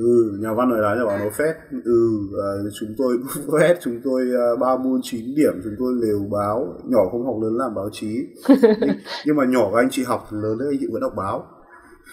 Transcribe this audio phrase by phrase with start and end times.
[0.00, 2.18] ừ nhà văn nói đá nhà báo nó phét ừ
[2.66, 3.18] uh, chúng tôi
[3.60, 4.22] phét chúng tôi
[4.52, 6.74] uh, ba môn chín điểm chúng tôi lều báo.
[6.84, 8.26] Nhỏ không học lớn làm báo chí.
[8.48, 8.58] Nhưng,
[9.26, 11.46] nhưng mà nhỏ các anh chị học lớn đấy anh chị vẫn đọc báo.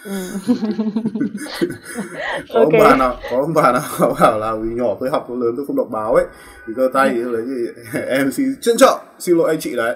[0.06, 0.12] Ừ.
[2.54, 2.80] có okay.
[2.80, 5.54] ông bà nào có ông bà nào bảo là vì nhỏ tôi học tôi lớn
[5.58, 6.26] tôi không đọc báo ấy
[6.68, 9.00] thì cơ tay thì đấy thì em xin trân trọng.
[9.20, 9.96] Xin lỗi anh chị đấy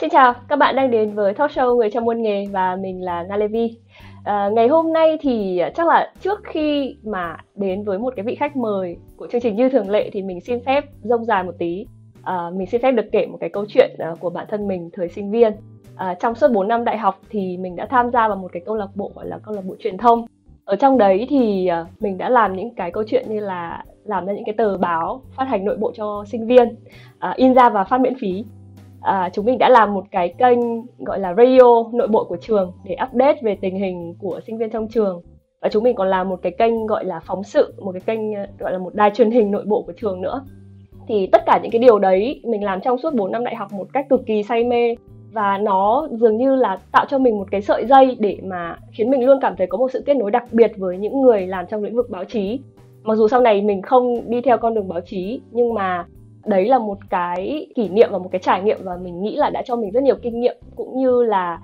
[0.00, 3.04] Xin chào, các bạn đang đến với talk show Người trong môn nghề và mình
[3.04, 3.76] là Nga Levi.
[4.24, 8.34] À, ngày hôm nay thì chắc là trước khi mà đến với một cái vị
[8.34, 11.54] khách mời của chương trình như thường lệ thì mình xin phép rông dài một
[11.58, 11.86] tí.
[12.22, 14.90] À, mình xin phép được kể một cái câu chuyện à, của bản thân mình
[14.92, 15.52] thời sinh viên.
[15.96, 18.62] À, trong suốt 4 năm đại học thì mình đã tham gia vào một cái
[18.66, 20.26] câu lạc bộ gọi là câu lạc bộ truyền thông.
[20.64, 24.26] Ở trong đấy thì à, mình đã làm những cái câu chuyện như là làm
[24.26, 26.76] ra những cái tờ báo phát hành nội bộ cho sinh viên,
[27.18, 28.44] à, in ra và phát miễn phí
[29.02, 30.58] à, chúng mình đã làm một cái kênh
[30.98, 34.70] gọi là radio nội bộ của trường để update về tình hình của sinh viên
[34.70, 35.22] trong trường.
[35.60, 38.34] Và chúng mình còn làm một cái kênh gọi là phóng sự một cái kênh
[38.34, 40.44] ờ, gọi là một đài truyền hình nội bộ của trường nữa.
[41.08, 43.72] Thì tất cả những cái điều đấy mình làm trong suốt 4 năm đại học
[43.72, 44.94] một cách cực kỳ say mê.
[45.32, 49.10] Và nó dường như là tạo cho mình một cái sợi dây để mà khiến
[49.10, 51.66] mình luôn cảm thấy có một sự kết nối đặc biệt với những người làm
[51.66, 52.60] trong lĩnh vực báo chí.
[53.02, 56.06] Mặc dù sau này mình không đi theo con đường báo chí nhưng mà
[56.48, 59.50] đấy là một cái kỷ niệm và một cái trải nghiệm và mình nghĩ là
[59.50, 61.60] đã cho mình rất nhiều kinh nghiệm cũng như là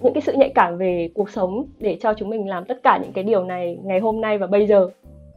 [0.00, 2.98] những cái sự nhạy cảm về cuộc sống để cho chúng mình làm tất cả
[3.02, 4.88] những cái điều này ngày hôm nay và bây giờ.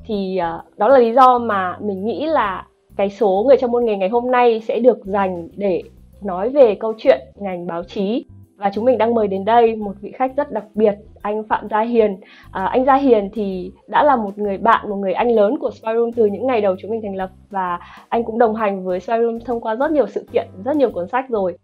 [0.05, 3.85] Thì uh, đó là lý do mà mình nghĩ là cái số người trong môn
[3.85, 5.83] nghề ngày hôm nay sẽ được dành để
[6.21, 8.25] nói về câu chuyện ngành báo chí
[8.61, 11.67] và chúng mình đang mời đến đây một vị khách rất đặc biệt anh Phạm
[11.69, 12.17] Gia Hiền.
[12.51, 15.71] À, anh Gia Hiền thì đã là một người bạn, một người anh lớn của
[15.71, 18.99] Spyroom từ những ngày đầu chúng mình thành lập và anh cũng đồng hành với
[18.99, 21.57] Spyroom thông qua rất nhiều sự kiện, rất nhiều cuốn sách rồi.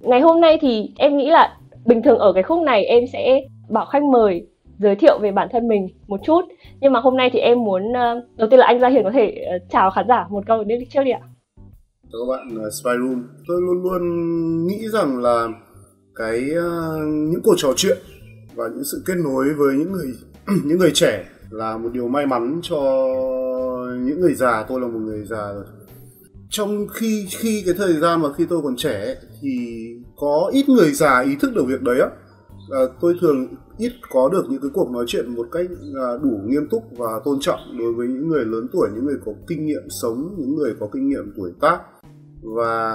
[0.00, 3.40] Ngày hôm nay thì em nghĩ là bình thường ở cái khúc này em sẽ
[3.68, 4.46] bảo khách mời
[4.78, 6.40] giới thiệu về bản thân mình một chút
[6.80, 9.10] nhưng mà hôm nay thì em muốn ờ, đầu tiên là anh Gia Hiền có
[9.10, 11.20] thể ờ, chào khán giả một câu đến trước đi ạ.
[12.12, 13.22] Chào các bạn ờ, uh, Spyroom.
[13.48, 14.02] Tôi luôn luôn
[14.66, 15.48] nghĩ rằng là
[16.14, 17.98] cái uh, những cuộc trò chuyện
[18.54, 20.14] và những sự kết nối với những người
[20.64, 22.78] những người trẻ là một điều may mắn cho
[24.04, 24.64] những người già.
[24.68, 25.64] Tôi là một người già rồi.
[26.50, 29.86] Trong khi khi cái thời gian mà khi tôi còn trẻ thì
[30.16, 32.08] có ít người già ý thức được việc đấy á.
[32.70, 33.46] À, tôi thường
[33.78, 37.20] ít có được những cái cuộc nói chuyện một cách à, đủ nghiêm túc và
[37.24, 40.54] tôn trọng đối với những người lớn tuổi những người có kinh nghiệm sống những
[40.54, 41.80] người có kinh nghiệm tuổi tác
[42.42, 42.92] và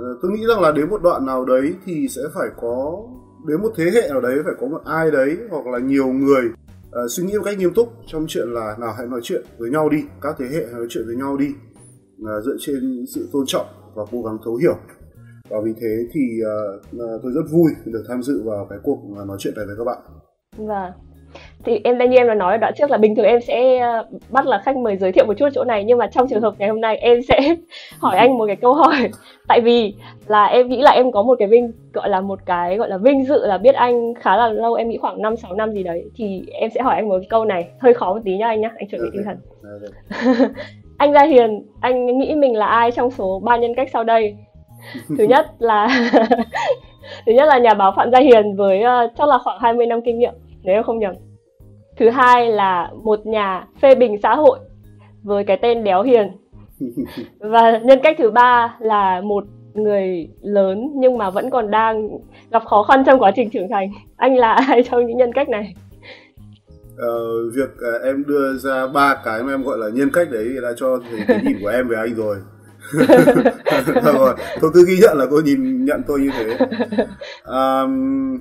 [0.00, 3.02] ờ, tôi nghĩ rằng là đến một đoạn nào đấy thì sẽ phải có
[3.46, 6.44] đến một thế hệ nào đấy phải có một ai đấy hoặc là nhiều người
[6.88, 9.70] uh, suy nghĩ một cách nghiêm túc trong chuyện là nào hãy nói chuyện với
[9.70, 11.48] nhau đi các thế hệ hãy nói chuyện với nhau đi.
[12.22, 14.76] Uh, dựa trên sự tôn trọng và cố gắng thấu hiểu.
[15.48, 19.36] Và vì thế thì uh, tôi rất vui được tham dự vào cái cuộc nói
[19.40, 19.98] chuyện này với các bạn.
[20.56, 21.05] Vâng
[21.66, 24.06] thì em như em đã nói ở đoạn trước là bình thường em sẽ ờ,
[24.30, 26.54] bắt là khách mời giới thiệu một chút chỗ này nhưng mà trong trường hợp
[26.58, 27.54] ngày hôm nay em sẽ
[27.98, 28.96] hỏi anh một cái câu hỏi.
[29.48, 29.94] Tại vì
[30.26, 32.96] là em nghĩ là em có một cái vinh gọi là một cái gọi là
[32.96, 35.82] vinh dự là biết anh khá là lâu em nghĩ khoảng 5 6 năm gì
[35.82, 37.68] đấy thì em sẽ hỏi anh một câu này.
[37.78, 39.36] Hơi khó một tí nhá anh nhá anh chuẩn bị tinh thần.
[40.98, 44.36] Anh Gia Hiền anh nghĩ mình là ai trong số ba nhân cách sau đây?
[45.18, 45.88] Thứ nhất là
[47.26, 50.00] thứ nhất là nhà báo Phạm Gia Hiền với uh, chắc là khoảng 20 năm
[50.04, 51.14] kinh nghiệm nếu em không nhầm
[51.98, 54.58] thứ hai là một nhà phê bình xã hội
[55.22, 56.32] với cái tên đéo hiền.
[57.38, 62.08] Và nhân cách thứ ba là một người lớn nhưng mà vẫn còn đang
[62.50, 63.90] gặp khó khăn trong quá trình trưởng thành.
[64.16, 65.74] Anh là ai trong những nhân cách này?
[66.98, 70.48] Ờ, việc uh, em đưa ra ba cái mà em gọi là nhân cách đấy
[70.62, 72.36] đã cho cái nhìn của em về anh rồi.
[74.04, 76.66] Rồi tôi cứ ghi nhận là tôi nhìn nhận tôi như thế.
[77.44, 78.38] Um,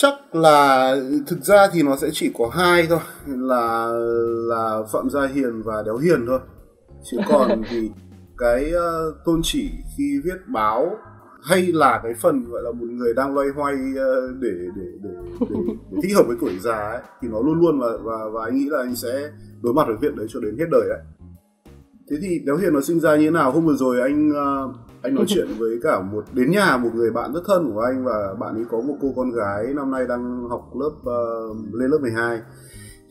[0.00, 3.88] chắc là thực ra thì nó sẽ chỉ có hai thôi là
[4.48, 6.40] là phạm gia hiền và đéo hiền thôi.
[7.10, 7.90] Chứ còn thì
[8.38, 10.96] cái uh, tôn chỉ khi viết báo
[11.42, 14.84] hay là cái phần gọi là một người đang loay hoay uh, để, để, để,
[15.02, 15.10] để,
[15.90, 18.56] để thích hợp với tuổi già ấy thì nó luôn luôn và và và anh
[18.56, 19.30] nghĩ là anh sẽ
[19.62, 21.00] đối mặt với việc đấy cho đến hết đời ấy
[22.10, 23.52] thế thì đéo hiền nó sinh ra như thế nào?
[23.52, 27.10] Hôm vừa rồi anh uh, anh nói chuyện với cả một đến nhà một người
[27.10, 30.06] bạn rất thân của anh và bạn ấy có một cô con gái năm nay
[30.08, 32.40] đang học lớp uh, lên lớp 12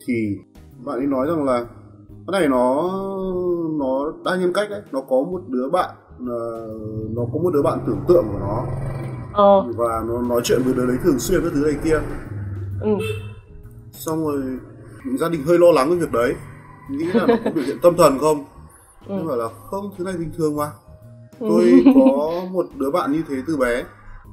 [0.06, 0.38] thì
[0.84, 1.66] bạn ấy nói rằng là
[2.26, 2.90] cái này nó
[3.78, 4.82] nó đa nhân cách đấy.
[4.92, 5.90] Nó có một đứa bạn
[6.22, 8.64] uh, nó có một đứa bạn tưởng tượng của nó.
[9.32, 9.72] Ờ.
[9.76, 12.00] và nó nói chuyện với đứa đấy thường xuyên các thứ này kia.
[12.80, 12.90] Ừ.
[13.92, 14.42] xong rồi
[15.18, 16.34] gia đình hơi lo lắng cái việc đấy.
[16.90, 18.44] Nghĩ là nó có biểu hiện tâm thần không
[19.08, 19.22] ừ.
[19.24, 20.70] mà là không thứ này bình thường mà.
[21.40, 23.84] Tôi có một đứa bạn như thế từ bé.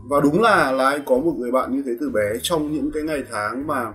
[0.09, 2.91] Và đúng là là anh có một người bạn như thế từ bé trong những
[2.91, 3.93] cái ngày tháng mà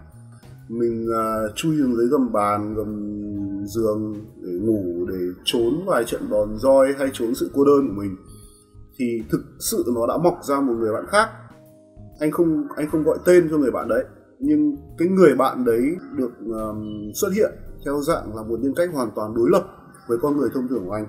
[0.69, 3.21] mình uh, chui xuống dưới gầm bàn gầm
[3.67, 8.03] giường để ngủ để trốn vài trận đòn roi hay trốn sự cô đơn của
[8.03, 8.17] mình.
[8.99, 11.29] Thì thực sự nó đã mọc ra một người bạn khác.
[12.21, 14.05] Anh không anh không gọi tên cho người bạn đấy
[14.41, 15.83] nhưng cái người bạn đấy
[16.17, 17.51] được um, xuất hiện
[17.85, 19.80] theo dạng là một nhân cách hoàn toàn đối lập
[20.11, 21.07] với con người thông thường của anh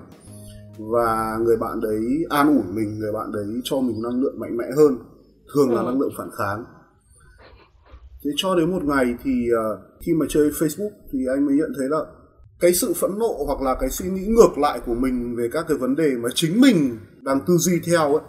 [0.78, 4.56] và người bạn đấy an ủi mình người bạn đấy cho mình năng lượng mạnh
[4.56, 4.98] mẽ hơn
[5.54, 5.84] thường là ừ.
[5.86, 6.64] năng lượng phản kháng
[8.24, 11.72] thế cho đến một ngày thì uh, khi mà chơi Facebook thì anh mới nhận
[11.78, 11.98] thấy là
[12.60, 15.64] cái sự phẫn nộ hoặc là cái suy nghĩ ngược lại của mình về các
[15.68, 18.24] cái vấn đề mà chính mình đang tư duy theo ấy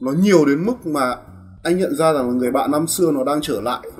[0.00, 1.16] nó nhiều đến mức mà
[1.62, 3.90] anh nhận ra rằng người bạn năm xưa nó đang trở lại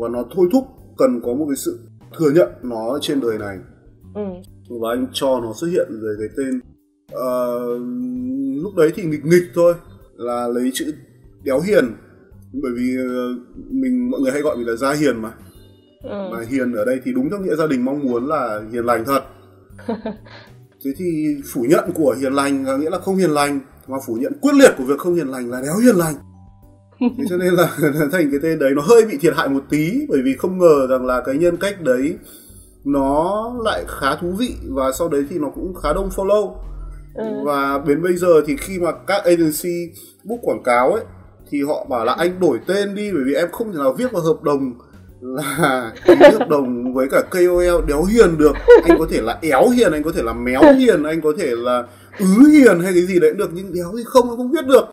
[0.00, 0.64] và nó thôi thúc
[0.98, 1.78] cần có một cái sự
[2.18, 3.58] thừa nhận nó trên đời này
[4.14, 4.22] ừ.
[4.68, 6.60] Và anh cho nó xuất hiện dưới cái tên.
[7.12, 7.80] Uh,
[8.62, 9.74] lúc đấy thì nghịch nghịch thôi
[10.16, 10.92] là lấy chữ
[11.44, 11.84] đéo hiền.
[12.52, 15.32] Bởi vì uh, mình mọi người hay gọi mình là gia hiền mà.
[16.02, 16.28] Ừ.
[16.32, 19.04] mà hiền ở đây thì đúng theo nghĩa gia đình mong muốn là hiền lành
[19.04, 19.20] thật.
[20.84, 24.14] Thế thì phủ nhận của hiền lành là nghĩa là không hiền lành mà phủ
[24.14, 26.14] nhận quyết liệt của việc không hiền lành là đéo hiền lành.
[27.00, 27.76] Thế cho nên là
[28.12, 30.86] thành cái tên đấy nó hơi bị thiệt hại một tí bởi vì không ngờ
[30.90, 32.18] rằng là cái nhân cách đấy
[32.86, 36.54] nó lại khá thú vị và sau đấy thì nó cũng khá đông follow.
[37.14, 37.24] Ừ.
[37.44, 39.92] và đến bây giờ thì khi mà các agency
[40.24, 41.04] book quảng cáo ấy
[41.50, 44.12] thì họ bảo là anh đổi tên đi bởi vì em không thể nào viết
[44.12, 44.74] vào hợp đồng
[45.20, 48.52] là ký hợp đồng với cả KOL đéo hiền được.
[48.84, 51.56] Anh có thể là éo hiền anh có thể là méo hiền anh có thể
[51.56, 51.84] là
[52.18, 54.84] ứ hiền hay cái gì đấy được nhưng đéo thì không anh không viết được.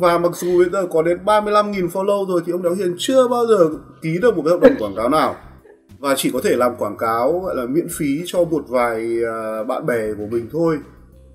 [0.00, 3.28] Và mặc dù bây giờ có đến 35.000 follow rồi thì ông đéo hiền chưa
[3.28, 3.68] bao giờ
[4.02, 5.36] ký được một cái hợp đồng quảng cáo nào
[6.04, 9.66] và chỉ có thể làm quảng cáo gọi là miễn phí cho một vài uh,
[9.66, 10.78] bạn bè của mình thôi.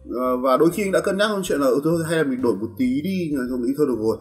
[0.09, 2.41] Uh, và đôi khi anh đã cân nhắc chuyện là ừ, thôi hay là mình
[2.41, 4.17] đổi một tí đi rồi nghĩ thôi được rồi.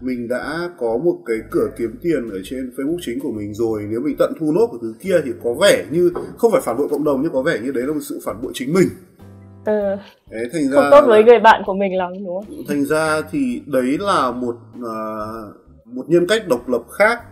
[0.00, 3.86] Mình đã có một cái cửa kiếm tiền ở trên Facebook chính của mình rồi.
[3.90, 6.76] Nếu mình tận thu nốt của thứ kia thì có vẻ như không phải phản
[6.76, 8.88] bội cộng đồng nhưng có vẻ như đấy là một sự phản bội chính mình.
[9.64, 9.96] Ừ.
[10.30, 12.64] đấy, thành ra không tốt với người bạn của mình lắm đúng không?
[12.68, 17.22] Thành ra thì đấy là một uh, một nhân cách độc lập khác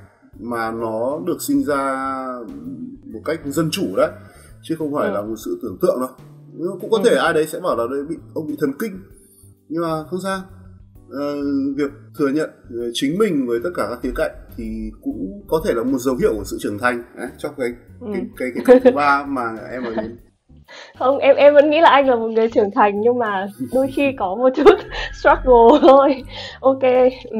[0.40, 2.06] mà nó được sinh ra
[3.04, 4.10] một cách dân chủ đấy
[4.62, 5.14] chứ không phải ừ.
[5.14, 6.10] là một sự tưởng tượng đâu
[6.80, 7.02] cũng có ừ.
[7.10, 8.92] thể ai đấy sẽ bảo là đây bị ông bị thần kinh
[9.68, 10.40] nhưng mà không sao
[11.08, 14.64] uh, việc thừa nhận ờ, chính mình với tất cả các khía cạnh thì
[15.02, 17.68] cũng có thể là một dấu hiệu của sự trưởng thành đấy, trong cái
[18.00, 18.06] ừ.
[18.12, 19.42] cái cái cái, cái thứ ba mà
[19.72, 20.16] em nói đến
[20.98, 23.90] không em em vẫn nghĩ là anh là một người trưởng thành nhưng mà đôi
[23.94, 24.78] khi có một chút
[25.20, 26.24] struggle thôi
[26.60, 26.82] ok
[27.30, 27.38] ừ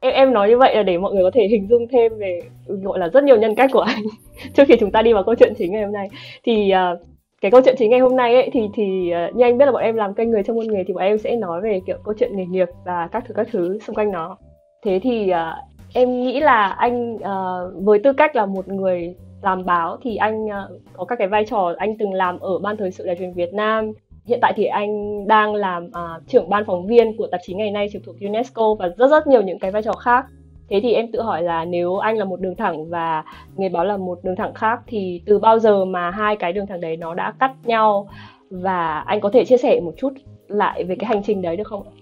[0.00, 2.40] em em nói như vậy là để mọi người có thể hình dung thêm về
[2.66, 4.02] gọi là rất nhiều nhân cách của anh.
[4.54, 6.08] Trước khi chúng ta đi vào câu chuyện chính ngày hôm nay.
[6.44, 6.98] Thì uh,
[7.40, 9.72] cái câu chuyện chính ngày hôm nay ấy thì thì uh, như anh biết là
[9.72, 11.96] bọn em làm kênh người trong môn nghề thì bọn em sẽ nói về kiểu
[12.04, 14.36] câu chuyện nghề nghiệp và các thứ các thứ xung quanh nó.
[14.84, 19.64] Thế thì uh, em nghĩ là anh uh, với tư cách là một người làm
[19.64, 20.52] báo thì anh uh,
[20.96, 23.54] có các cái vai trò anh từng làm ở ban thời sự đài truyền Việt
[23.54, 23.92] Nam
[24.30, 24.90] hiện tại thì anh
[25.26, 28.74] đang làm uh, trưởng ban phóng viên của tạp chí ngày nay trực thuộc UNESCO
[28.74, 30.26] và rất rất nhiều những cái vai trò khác.
[30.68, 33.24] Thế thì em tự hỏi là nếu anh là một đường thẳng và
[33.56, 36.66] nghề báo là một đường thẳng khác thì từ bao giờ mà hai cái đường
[36.66, 38.08] thẳng đấy nó đã cắt nhau?
[38.50, 40.12] Và anh có thể chia sẻ một chút
[40.48, 41.92] lại về cái hành trình đấy được không ạ?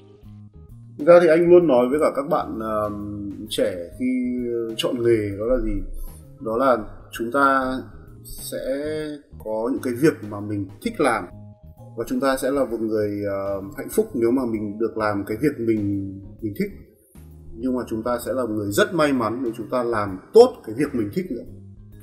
[1.06, 2.92] ra thì anh luôn nói với cả các bạn uh,
[3.48, 4.38] trẻ khi
[4.76, 5.82] chọn nghề đó là gì?
[6.40, 6.76] Đó là
[7.12, 7.73] chúng ta
[8.25, 8.58] sẽ
[9.44, 11.25] có những cái việc mà mình thích làm
[11.99, 13.23] và chúng ta sẽ là một người
[13.59, 16.71] uh, hạnh phúc nếu mà mình được làm cái việc mình mình thích.
[17.57, 20.52] Nhưng mà chúng ta sẽ là người rất may mắn nếu chúng ta làm tốt
[20.67, 21.45] cái việc mình thích nữa.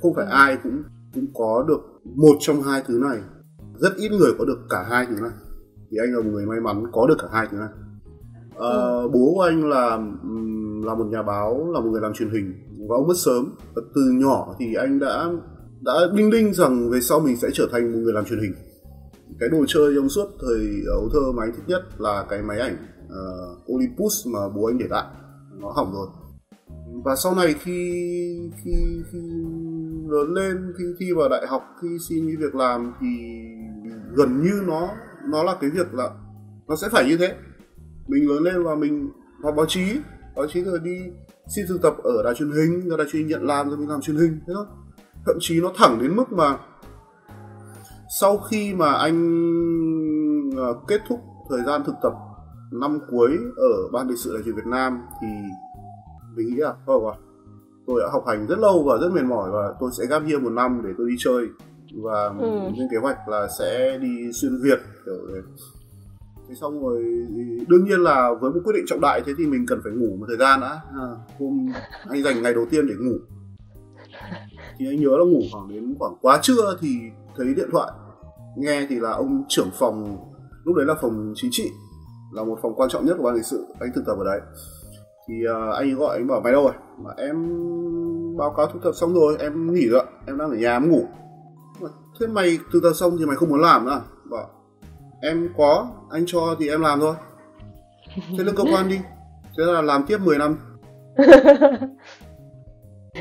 [0.02, 0.82] Không phải ai cũng
[1.14, 1.80] cũng có được
[2.14, 3.18] một trong hai thứ này.
[3.78, 5.30] Rất ít người có được cả hai thứ này.
[5.90, 7.68] Thì anh là một người may mắn có được cả hai thứ này.
[8.58, 9.08] À, ừ.
[9.12, 9.98] bố của anh là
[10.86, 12.52] là một nhà báo là một người làm truyền hình.
[12.88, 13.54] Và ông mất sớm.
[13.74, 15.28] Và từ nhỏ thì anh đã
[15.80, 18.52] đã đinh đinh rằng về sau mình sẽ trở thành một người làm truyền hình
[19.40, 22.42] cái đồ chơi trong suốt thời ờ, ấu thơ mà anh thích nhất là cái
[22.42, 22.76] máy ảnh
[23.06, 25.04] uh, Olympus mà bố anh để lại.
[25.60, 26.06] Nó hỏng rồi.
[27.04, 27.92] Và sau này khi
[28.64, 28.72] khi
[29.12, 29.18] khi
[30.08, 33.06] lớn lên khi thi vào đại học khi xin đi việc làm thì
[34.14, 34.88] gần như nó
[35.28, 36.10] nó là cái việc là
[36.68, 37.34] nó sẽ phải như thế.
[38.08, 39.10] Mình lớn lên và mình
[39.42, 40.00] học báo chí
[40.36, 40.98] báo chí rồi đi
[41.56, 43.88] xin thực tập ở đài truyền hình rồi đài truyền hình nhận làm rồi mình
[43.88, 44.66] làm truyền hình thế thôi.
[45.26, 46.58] Thậm chí nó thẳng đến mức mà
[48.08, 49.18] sau khi mà anh
[50.48, 52.12] uh, kết thúc thời gian thực tập
[52.72, 55.28] năm cuối ở ban lịch sự đại truyền Việt Nam thì
[56.36, 57.14] mình nghĩ là thôi rồi
[57.86, 60.42] tôi đã học hành rất lâu và rất mệt mỏi và tôi sẽ gap year
[60.42, 61.46] một năm để tôi đi chơi
[62.02, 62.46] và ừ.
[62.76, 65.42] lên kế hoạch là sẽ đi xuyên Việt kiểu đấy.
[66.48, 67.04] thế xong rồi
[67.68, 70.16] đương nhiên là với một quyết định trọng đại thế thì mình cần phải ngủ
[70.16, 71.06] một thời gian đã à,
[71.38, 71.66] hôm
[72.08, 73.16] anh dành ngày đầu tiên để ngủ
[74.78, 76.88] thì anh nhớ là ngủ khoảng đến khoảng quá trưa thì
[77.36, 77.90] thấy điện thoại
[78.56, 80.18] nghe thì là ông trưởng phòng
[80.64, 81.70] lúc đấy là phòng chính trị
[82.32, 84.40] là một phòng quan trọng nhất của ban lịch sự anh thực tập ở đấy.
[85.28, 85.34] Thì
[85.68, 86.72] uh, anh gọi anh bảo mày đâu rồi?
[87.04, 87.36] Mà em
[88.36, 91.04] báo cáo thực tập xong rồi em nghỉ rồi em đang ở nhà em ngủ.
[92.20, 94.00] Thế mày thực tập xong thì mày không muốn làm nữa à?
[94.30, 94.50] bảo
[95.22, 97.14] em có anh cho thì em làm thôi.
[98.16, 98.98] Thế lên cơ quan đi
[99.58, 100.56] thế là làm tiếp 10 năm.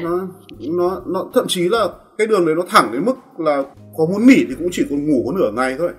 [0.03, 0.27] Nó
[0.59, 3.63] nó nó thậm chí là cái đường đấy nó thẳng đến mức là
[3.97, 5.91] có muốn nghỉ thì cũng chỉ còn ngủ có nửa ngày thôi.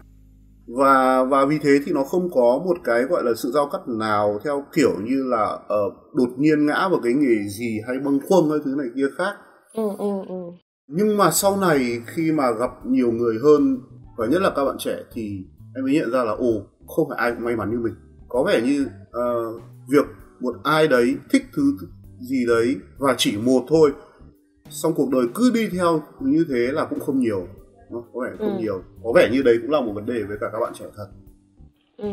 [0.67, 3.89] Và và vì thế thì nó không có một cái gọi là sự giao cắt
[3.89, 8.21] nào theo kiểu như là uh, đột nhiên ngã vào cái nghề gì hay bâng
[8.29, 9.35] khuâng hay thứ này kia khác.
[9.75, 10.35] Ừ, ừ, ừ.
[10.89, 13.79] nhưng mà sau này khi mà gặp nhiều người hơn
[14.17, 16.53] và nhất là các bạn trẻ thì em mới nhận ra là ồ
[16.87, 17.95] không phải ai cũng may mắn như mình.
[18.29, 20.07] Có vẻ như uh, việc
[20.41, 21.63] một ai đấy thích thứ
[22.21, 23.93] gì đấy và chỉ một thôi
[24.71, 27.47] xong cuộc đời cứ đi theo như thế là cũng không nhiều
[27.91, 28.59] nó có vẻ không ừ.
[28.59, 28.83] nhiều.
[29.05, 31.07] Có vẻ như đấy cũng là một vấn đề với cả các bạn trẻ thật.
[31.97, 32.09] Ừ.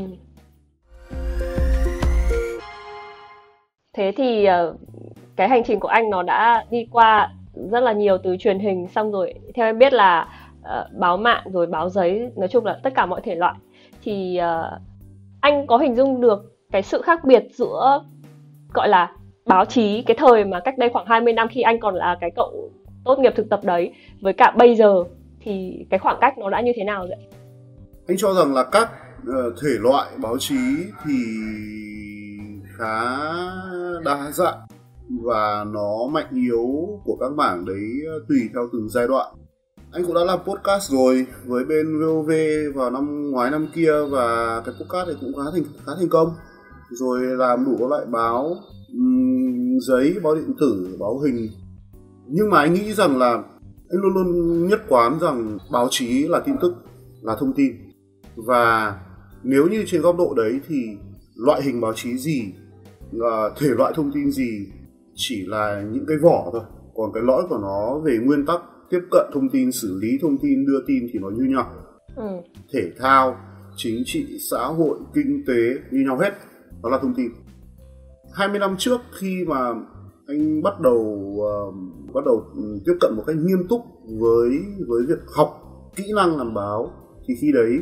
[3.93, 4.75] thế thì ờ,
[5.35, 7.33] cái hành trình của anh nó đã đi qua
[7.71, 10.27] rất là nhiều từ truyền hình xong rồi theo em biết là
[10.59, 13.55] uh, báo mạng rồi báo giấy nói chung là tất cả mọi thể loại.
[14.03, 14.81] Thì uh,
[15.41, 18.03] anh có hình dung được cái sự khác biệt giữa
[18.73, 19.11] gọi là
[19.45, 22.31] báo chí cái thời mà cách đây khoảng 20 năm khi anh còn là cái
[22.35, 22.69] cậu
[23.05, 25.03] tốt nghiệp thực tập đấy với cả bây giờ
[25.43, 27.27] thì cái khoảng cách nó đã như thế nào vậy?
[28.07, 28.89] Anh cho rằng là các
[29.27, 30.55] ờ, thể loại báo chí
[31.05, 31.13] thì
[32.77, 33.19] khá
[34.05, 34.59] đa dạng
[35.23, 39.35] và nó mạnh yếu của các mảng đấy ờ, tùy theo từng giai đoạn.
[39.91, 42.31] Anh cũng đã làm podcast rồi với bên VOV
[42.75, 46.29] vào năm ngoái năm kia và cái podcast này cũng khá thành khá thành công.
[46.89, 48.55] Rồi làm đủ các loại báo
[48.93, 51.49] um, giấy báo điện tử báo hình.
[52.27, 53.43] Nhưng mà anh nghĩ rằng là
[53.93, 56.73] anh luôn luôn nhất quán rằng báo chí là tin tức
[57.21, 57.71] là thông tin.
[58.35, 58.95] Và
[59.43, 60.97] nếu như trên góc độ đấy thì
[61.35, 62.53] loại hình báo chí gì
[63.57, 64.67] thể loại thông tin gì
[65.15, 66.61] chỉ là những cái vỏ thôi.
[66.95, 70.37] Còn cái lõi của nó về nguyên tắc tiếp cận thông tin xử lý thông
[70.37, 71.71] tin đưa tin thì nó như nhau.
[72.15, 72.27] Ừ.
[72.73, 73.37] thể thao
[73.75, 75.53] chính trị xã hội kinh tế
[75.91, 76.31] như nhau hết.
[76.83, 77.27] Đó là thông tin.
[78.33, 79.73] 20 năm trước khi mà
[80.27, 80.97] anh bắt đầu
[81.35, 81.75] uh,
[82.13, 82.43] bắt đầu
[82.85, 83.81] tiếp cận một cách nghiêm túc
[84.19, 84.49] với
[84.87, 85.49] với việc học
[85.95, 86.91] kỹ năng làm báo
[87.27, 87.79] thì khi đấy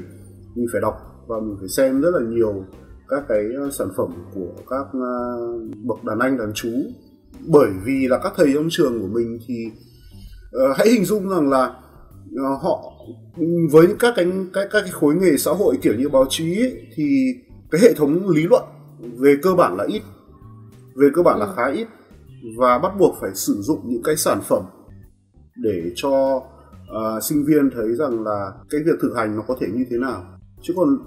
[0.56, 0.94] mình phải đọc
[1.28, 2.66] và mình phải xem rất là nhiều
[3.08, 6.70] các cái ờ, sản phẩm của các uh, bậc đàn anh đàn chú
[7.48, 11.50] bởi vì là các thầy trong trường của mình thì uh, hãy hình dung rằng
[11.50, 11.76] là
[12.36, 12.94] uh, họ
[13.72, 16.88] với các cái các, các cái khối nghề xã hội kiểu như báo chí ấy,
[16.96, 17.34] thì
[17.72, 18.64] cái hệ thống lý luận
[19.18, 20.02] về cơ bản là ít
[20.96, 21.40] về cơ bản ừ.
[21.40, 21.88] là khá ít
[22.58, 24.64] và bắt buộc phải sử dụng những cái sản phẩm
[25.56, 26.36] để cho
[26.92, 29.98] uh, sinh viên thấy rằng là cái việc thực hành nó có thể như thế
[29.98, 30.24] nào.
[30.62, 30.98] Chứ còn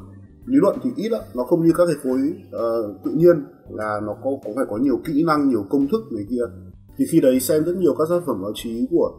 [0.47, 4.01] lý luận thì ít lắm nó không như các cái khối uh, tự nhiên là
[4.03, 6.43] nó có có phải có nhiều kỹ năng nhiều công thức này kia.
[6.99, 9.13] Thì khi đấy xem rất nhiều các sản phẩm báo chí của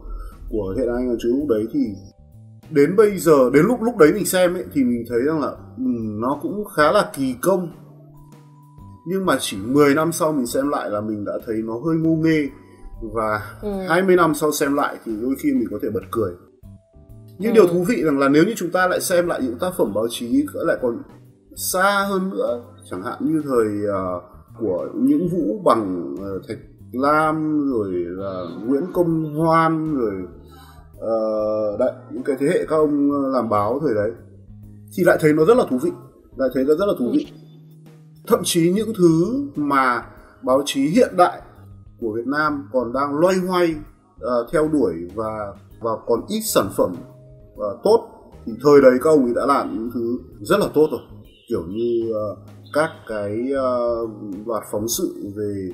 [0.50, 1.80] của hiện anh là chứ lúc đấy thì
[2.70, 5.48] đến bây giờ đến lúc lúc đấy mình xem ấy thì mình thấy rằng là
[5.76, 7.68] um, nó cũng khá là kỳ công
[9.06, 11.96] nhưng mà chỉ 10 năm sau mình xem lại là mình đã thấy nó hơi
[11.96, 12.48] ngu nghê.
[13.14, 13.68] Và ừ.
[13.88, 16.32] 20 năm sau xem lại thì đôi khi mình có thể bật cười.
[17.38, 17.54] Nhưng ừ.
[17.54, 19.94] điều thú vị rằng là nếu như chúng ta lại xem lại những tác phẩm
[19.94, 21.02] báo chí lại còn
[21.56, 24.22] xa hơn nữa chẳng hạn như thời uh,
[24.60, 26.58] của những vũ bằng uh, thạch
[26.92, 30.14] lam rồi là nguyễn công hoan rồi
[30.96, 34.10] uh, đấy những cái thế hệ các ông làm báo thời đấy
[34.96, 35.90] thì lại thấy nó rất là thú vị.
[36.36, 37.26] Lại thấy nó rất là thú vị
[38.26, 40.02] thậm chí những thứ mà
[40.42, 41.42] báo chí hiện đại
[42.00, 43.74] của Việt Nam còn đang loay hoay
[44.16, 46.94] uh, theo đuổi và và còn ít sản phẩm
[47.54, 48.08] uh, tốt
[48.46, 51.00] thì thời đấy các ông ấy đã làm những thứ rất là tốt rồi
[51.48, 52.38] kiểu như uh,
[52.72, 54.10] các cái uh,
[54.46, 55.68] loạt phóng sự về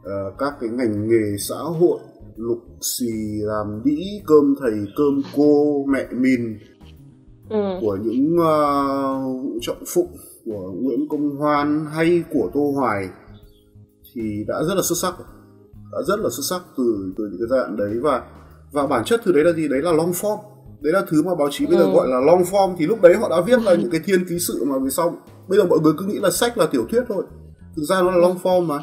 [0.00, 1.98] uh, các cái ngành nghề xã hội
[2.36, 6.58] lục xì làm đĩ cơm thầy cơm cô mẹ mìn
[7.50, 7.78] ừ.
[7.80, 10.16] của những uh, vũ trọng phụng
[10.48, 13.08] của nguyễn công hoan hay của tô hoài
[14.14, 15.14] thì đã rất là xuất sắc
[15.92, 17.98] đã rất là xuất sắc từ từ những cái giai đoạn đấy.
[18.02, 18.22] Và
[18.72, 19.68] và bản chất thứ đấy là gì?
[19.68, 20.38] Đấy là long form.
[20.80, 21.92] Đấy là thứ mà báo chí bây giờ ừ.
[21.94, 22.74] gọi là long form.
[22.78, 25.16] Thì lúc đấy họ đã viết là những cái thiên ký sự mà về sau
[25.48, 27.24] bây giờ mọi người cứ nghĩ là sách là tiểu thuyết thôi.
[27.76, 28.78] Thực ra nó là long form mà.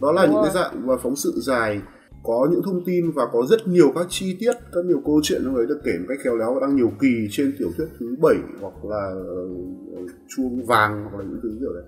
[0.00, 0.50] Đó là Đúng những rồi.
[0.54, 1.80] cái dạng và phóng sự dài
[2.26, 5.42] có những thông tin và có rất nhiều các chi tiết các nhiều câu chuyện
[5.44, 7.86] trong đấy được kể một cách khéo léo và đang nhiều kỳ trên tiểu thuyết
[7.98, 9.14] thứ bảy hoặc là
[10.02, 11.84] uh, chuông vàng hoặc là những thứ kiểu đấy.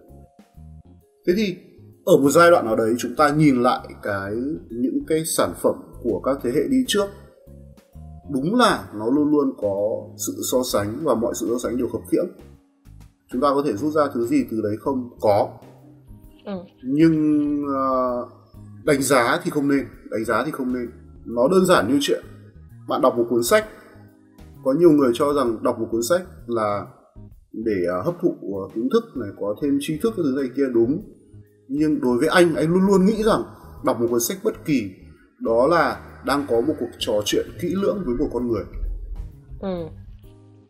[1.27, 1.57] Thế thì
[2.05, 4.33] ở một giai đoạn nào đấy chúng ta nhìn lại cái
[4.71, 7.07] những cái sản phẩm của các thế hệ đi trước
[8.31, 11.89] đúng là nó luôn luôn có sự so sánh và mọi sự so sánh đều
[11.89, 12.27] khập khiễng.
[13.33, 15.11] Chúng ta có thể rút ra thứ gì từ đấy không?
[15.21, 15.49] Có.
[16.45, 16.59] Ừ.
[16.83, 18.29] nhưng uh,
[18.89, 20.91] đánh giá thì không nên đánh giá thì không nên.
[21.25, 22.25] Nó đơn giản như chuyện
[22.89, 23.67] bạn đọc một cuốn sách.
[24.65, 26.87] Có nhiều người cho rằng đọc một cuốn sách là
[27.53, 30.51] để uh, hấp thụ uh, kiến thức này có thêm tri thức cái thứ này
[30.57, 31.03] kia đúng.
[31.69, 33.43] Nhưng đối với anh anh luôn luôn nghĩ rằng
[33.85, 34.91] đọc một cuốn sách bất kỳ
[35.41, 38.65] đó là đang có một cuộc trò chuyện kỹ lưỡng với một con người.
[39.61, 39.87] Ừ.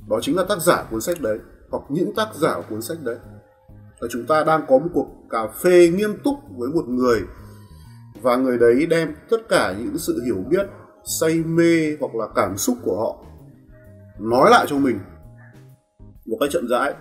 [0.09, 1.39] đó chính là tác giả cuốn sách đấy
[1.71, 3.17] hoặc những tác giả của cuốn sách đấy.
[4.01, 7.21] Và chúng ta đang có một cuộc cà phê nghiêm túc với một người
[8.23, 10.67] và người đấy đem tất cả những sự hiểu biết
[11.05, 13.17] say mê hoặc là cảm xúc của họ
[14.19, 14.99] nói lại cho mình
[16.27, 16.95] một cách chậm rãi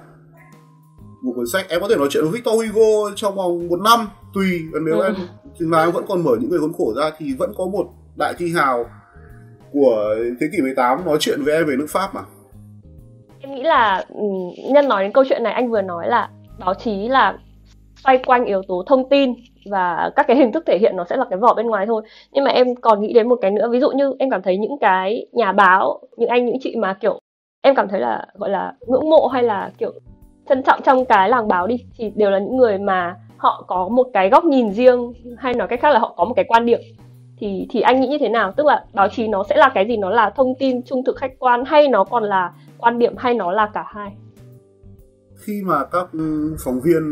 [1.24, 4.08] một cuốn sách em có thể nói chuyện với Victor Hugo trong vòng một năm
[4.34, 5.04] tùy và nếu ừ.
[5.06, 5.16] em
[5.60, 7.88] chừng nào em vẫn còn mở những người khốn khổ ra thì vẫn có một
[8.18, 8.86] đại thi hào
[9.72, 12.22] của thế kỷ 18 nói chuyện với em về nước Pháp mà
[13.40, 14.24] em nghĩ là ừ,
[14.72, 17.38] nhân nói đến câu chuyện này anh vừa nói là báo chí là
[18.08, 19.34] xoay quanh yếu tố thông tin
[19.72, 22.04] và các cái hình thức thể hiện nó sẽ là cái vỏ bên ngoài thôi.
[22.32, 24.58] Nhưng mà em còn nghĩ đến một cái nữa, ví dụ như em cảm thấy
[24.58, 27.20] những cái nhà báo, những anh, những chị mà, kiểu,
[27.62, 29.92] em cảm thấy là, gọi là, ngưỡng mộ hay là, kiểu,
[30.50, 33.88] trân trọng trong cái làng báo đi, thì đều là những người mà họ có
[33.88, 36.66] một cái góc nhìn riêng hay nói cách khác là họ có một cái quan
[36.66, 36.80] điểm.
[37.40, 38.52] Thì thì anh nghĩ như thế nào?
[38.52, 39.98] Tức là báo chí nó sẽ là cái gì?
[39.98, 43.34] Nó là thông tin trung thực khách quan hay nó còn là quan điểm hay
[43.34, 44.12] nó là cả hai?
[45.48, 46.08] Khi mà các
[46.60, 47.04] phóng viên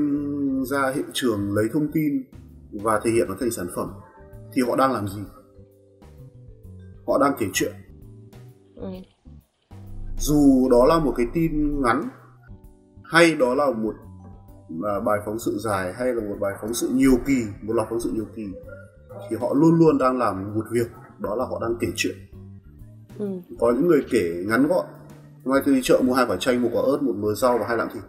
[0.65, 2.23] ra hiện trường lấy thông tin
[2.71, 3.89] và thể hiện nó thành sản phẩm
[4.53, 5.21] thì họ đang làm gì?
[7.07, 7.73] Họ đang kể chuyện.
[8.75, 8.87] Ừ.
[10.19, 12.09] dù đó là một cái tin ngắn
[13.03, 13.93] hay đó là một
[14.83, 17.87] à, bài phóng sự dài hay là một bài phóng sự nhiều kỳ một loạt
[17.89, 18.47] phóng sự nhiều kỳ
[19.29, 20.87] thì họ luôn luôn đang làm một việc
[21.19, 22.15] đó là họ đang kể chuyện.
[23.17, 23.27] Ừ.
[23.59, 24.85] có những người kể ngắn gọn.
[25.45, 27.57] Hôm nay tôi đi chợ mua hai quả chanh một quả ớt một mớ rau
[27.57, 28.03] và hai lạng thịt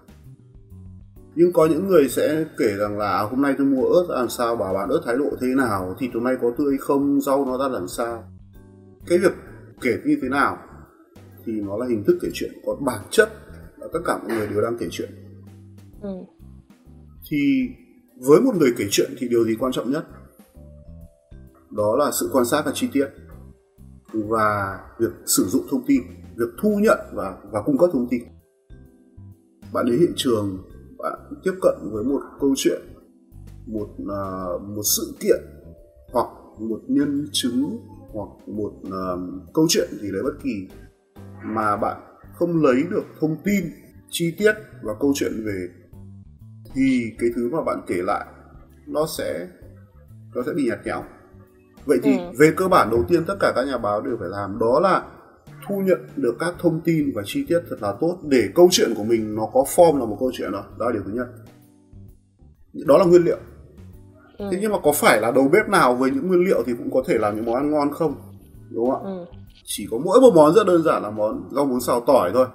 [1.37, 4.29] nhưng có những người sẽ kể rằng là à, hôm nay tôi mua ớt làm
[4.29, 5.95] sao bảo bạn ớt thái độ thế nào?
[5.99, 7.21] Thịt hôm nay có tươi không?
[7.21, 8.25] Rau nó ra làm sao?
[9.07, 9.33] Cái việc
[9.81, 10.59] kể như thế nào
[11.45, 13.33] thì nó là hình thức kể chuyện còn bản chất
[13.79, 15.11] là tất cả mọi người đều đang kể chuyện.
[16.03, 16.15] Ừ.
[17.31, 17.69] thì
[18.27, 20.05] với một người kể chuyện thì điều gì quan trọng nhất?
[21.71, 23.09] Đó là sự quan sát và chi tiết
[24.13, 26.03] và việc sử dụng thông tin
[26.37, 28.23] việc thu nhận và và cung cấp thông tin.
[29.73, 30.59] Bạn đến hiện trường
[31.07, 32.83] bạn tiếp cận với một câu chuyện
[33.67, 35.41] một uh, một sự kiện
[36.13, 36.27] hoặc
[36.59, 37.79] một nhân chứng
[38.13, 40.69] hoặc một uh, câu chuyện gì đấy bất kỳ
[41.45, 42.01] mà bạn
[42.35, 43.65] không lấy được thông tin
[44.11, 45.69] chi tiết và câu chuyện về
[46.75, 48.27] thì cái thứ mà bạn kể lại
[48.87, 49.49] nó sẽ
[50.35, 51.05] nó sẽ bị nhạt nhẽo
[51.87, 52.25] vậy thì ừ.
[52.39, 55.05] về cơ bản đầu tiên tất cả các nhà báo đều phải làm đó là
[55.69, 58.95] thu nhận được các thông tin và chi tiết thật là tốt để câu chuyện
[58.97, 60.65] của mình nó có form là một câu chuyện đó.
[60.79, 61.27] Đó là điều thứ nhất.
[62.87, 63.39] Đó là nguyên liệu.
[64.39, 64.49] Ừ.
[64.51, 66.91] thế nhưng mà có phải là đầu bếp nào với những nguyên liệu thì cũng
[66.91, 68.15] có thể làm những món ăn ngon không?
[68.71, 69.11] Đúng không ạ?
[69.11, 69.39] Ừ.
[69.65, 72.47] chỉ có mỗi một món rất đơn giản là món rau muống xào tỏi thôi.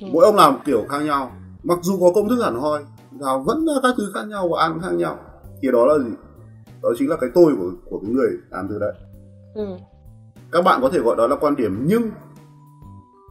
[0.00, 0.06] Ừ.
[0.12, 1.32] mỗi ông làm kiểu khác nhau.
[1.62, 2.82] Mặc dù có công thức hẳn hoi
[3.20, 5.18] nào vẫn là các thứ khác nhau và ăn khác nhau.
[5.62, 6.10] Thì đó là gì?
[6.82, 8.92] Đó chính là cái tôi của của cái người làm từ đấy.
[9.54, 9.64] Ừ.
[10.52, 12.10] các bạn có thể gọi đó là quan điểm nhưng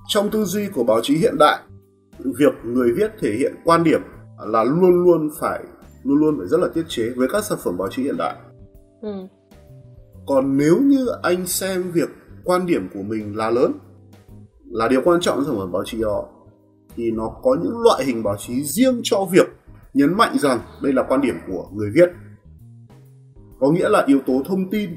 [0.10, 1.60] trong tư duy của báo chí hiện đại
[2.19, 4.02] việc người viết thể hiện quan điểm
[4.48, 5.63] là luôn luôn phải
[6.04, 8.36] luôn luôn phải rất là tiết chế với các sản phẩm báo chí hiện đại.
[9.02, 9.10] Ừ.
[10.28, 12.10] còn nếu như anh xem việc
[12.43, 13.74] quan điểm của mình là lớn
[14.65, 16.26] là điều quan trọng trong sản phẩm báo chí đó
[16.95, 19.48] thì nó có những loại hình báo chí riêng cho việc
[19.93, 22.10] nhấn mạnh rằng đây là quan điểm của người viết.
[23.60, 24.89] Có nghĩa là yếu tố thông tin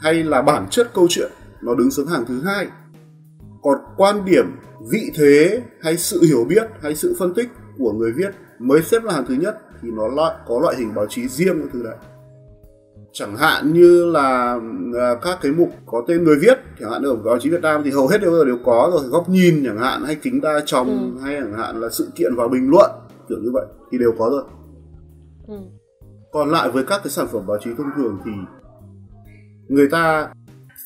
[0.00, 1.30] hay là bản chất câu chuyện
[1.62, 2.66] nó đứng xuống hàng thứ hai
[3.64, 4.46] còn quan điểm
[4.90, 7.48] vị thế hay sự hiểu biết hay sự phân tích
[7.78, 10.94] của người viết mới xếp là hàng thứ nhất thì nó loại có loại hình
[10.94, 11.96] báo chí riêng cái thứ đấy
[13.12, 14.58] chẳng hạn như là
[15.00, 17.82] à, các cái mục có tên người viết chẳng hạn ở báo chí Việt Nam
[17.84, 21.16] thì hầu hết đều đều có rồi góc nhìn chẳng hạn hay kính đa tròng
[21.16, 21.20] ừ.
[21.22, 22.90] hay chẳng hạn là sự kiện và bình luận
[23.28, 24.44] kiểu như vậy thì đều có rồi
[25.48, 25.54] ừ.
[26.32, 28.30] còn lại với các cái sản phẩm báo chí thông thường thì
[29.68, 30.28] người ta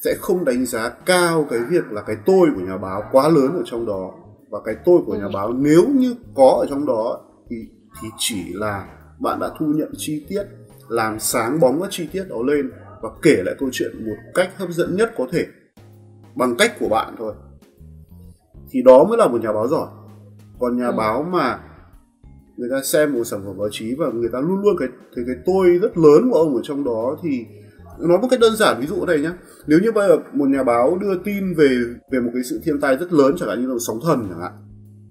[0.05, 3.57] sẽ không đánh giá cao cái việc là cái tôi của nhà báo quá lớn
[3.57, 4.13] ở trong đó
[4.51, 5.19] và cái tôi của ừ.
[5.19, 7.57] nhà báo nếu như có ở trong đó thì
[8.03, 8.87] thì chỉ là
[9.19, 10.43] bạn đã thu nhận chi tiết
[10.89, 12.71] làm sáng bóng các chi tiết đó lên
[13.03, 15.47] và kể lại câu chuyện một cách hấp dẫn nhất có thể
[16.35, 17.35] bằng cách của bạn thôi
[18.71, 19.89] thì đó mới là một nhà báo giỏi
[20.59, 20.95] còn nhà ừ.
[20.97, 21.59] báo mà
[22.57, 25.25] người ta xem một sản phẩm báo chí và người ta luôn luôn cái thấy
[25.27, 27.47] cái tôi rất lớn của ông ở trong đó thì
[28.01, 29.31] nói một cách đơn giản ví dụ này nhé
[29.67, 31.69] nếu như bây giờ một nhà báo đưa tin về
[32.13, 34.41] về một cái sự thiên tai rất lớn chẳng hạn như là sóng thần chẳng
[34.41, 34.53] hạn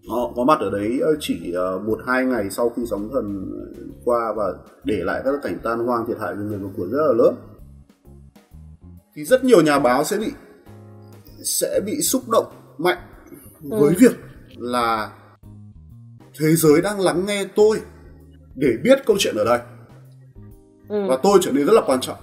[0.10, 3.52] họ có mặt ở đấy ờ, chỉ ờ, một hai ngày sau khi sóng thần
[4.06, 4.43] qua và
[4.84, 7.36] để lại các cảnh tan hoang thiệt hại về người và của rất là lớn
[9.15, 10.32] thì rất nhiều nhà báo sẽ bị
[11.43, 12.45] sẽ bị xúc động
[12.78, 12.97] mạnh
[13.62, 13.95] với ừ.
[14.00, 14.15] việc
[14.58, 15.12] là
[16.39, 17.82] thế giới đang lắng nghe tôi
[18.56, 19.60] để biết câu chuyện ở đây
[20.89, 21.08] ừ.
[21.10, 22.17] và tôi trở nên rất là quan trọng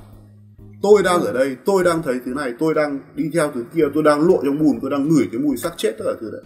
[0.84, 1.26] tôi đang ừ.
[1.26, 4.20] ở đây, tôi đang thấy thứ này, tôi đang đi theo thứ kia, tôi đang
[4.20, 6.42] lội trong bùn, tôi đang ngửi cái mùi xác chết tất cả thứ đấy.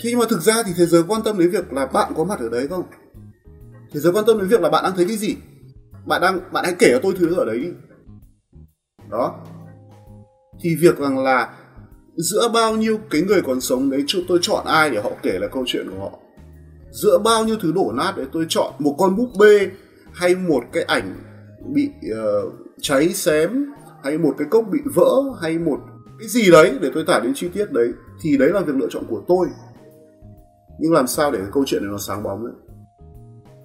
[0.00, 2.24] Thế nhưng mà thực ra thì thế giới quan tâm đến việc là bạn có
[2.24, 2.84] mặt ở đấy không?
[3.92, 5.36] Thế giới quan tâm đến việc là bạn đang thấy cái gì?
[6.06, 7.68] Bạn đang, bạn hãy kể cho tôi thứ ở đấy đi.
[9.10, 9.34] Đó.
[10.60, 11.54] Thì việc rằng là
[12.16, 15.48] giữa bao nhiêu cái người còn sống đấy tôi chọn ai để họ kể là
[15.48, 16.18] câu chuyện của họ?
[16.90, 19.70] Giữa bao nhiêu thứ đổ nát đấy, tôi chọn một con búp bê
[20.12, 21.31] hay một cái ảnh
[21.74, 23.66] bị uh, cháy xém
[24.04, 25.78] hay một cái cốc bị vỡ hay một
[26.18, 28.88] cái gì đấy để tôi tả đến chi tiết đấy thì đấy là việc lựa
[28.90, 29.46] chọn của tôi.
[30.78, 32.52] Nhưng làm sao để cái câu chuyện này nó sáng bóng ấy?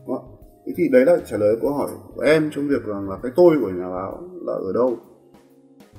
[0.07, 0.23] Đó.
[0.65, 3.31] thế thì đấy là trả lời câu hỏi của em trong việc rằng là cái
[3.35, 4.97] tôi của nhà báo là ở đâu?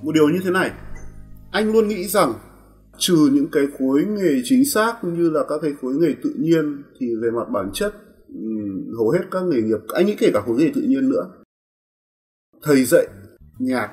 [0.03, 0.71] Một điều như thế này
[1.51, 2.33] anh luôn nghĩ rằng
[2.99, 6.83] trừ những cái khối nghề chính xác như là các cái khối nghề tự nhiên
[7.01, 7.95] thì về mặt bản chất
[8.97, 11.31] hầu hết các nghề nghiệp anh nghĩ kể cả khối nghề tự nhiên nữa
[12.63, 13.07] thầy dạy
[13.59, 13.91] nhạc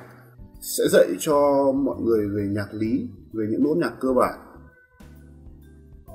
[0.60, 4.38] sẽ dạy cho mọi người về nhạc lý về những nốt nhạc cơ bản.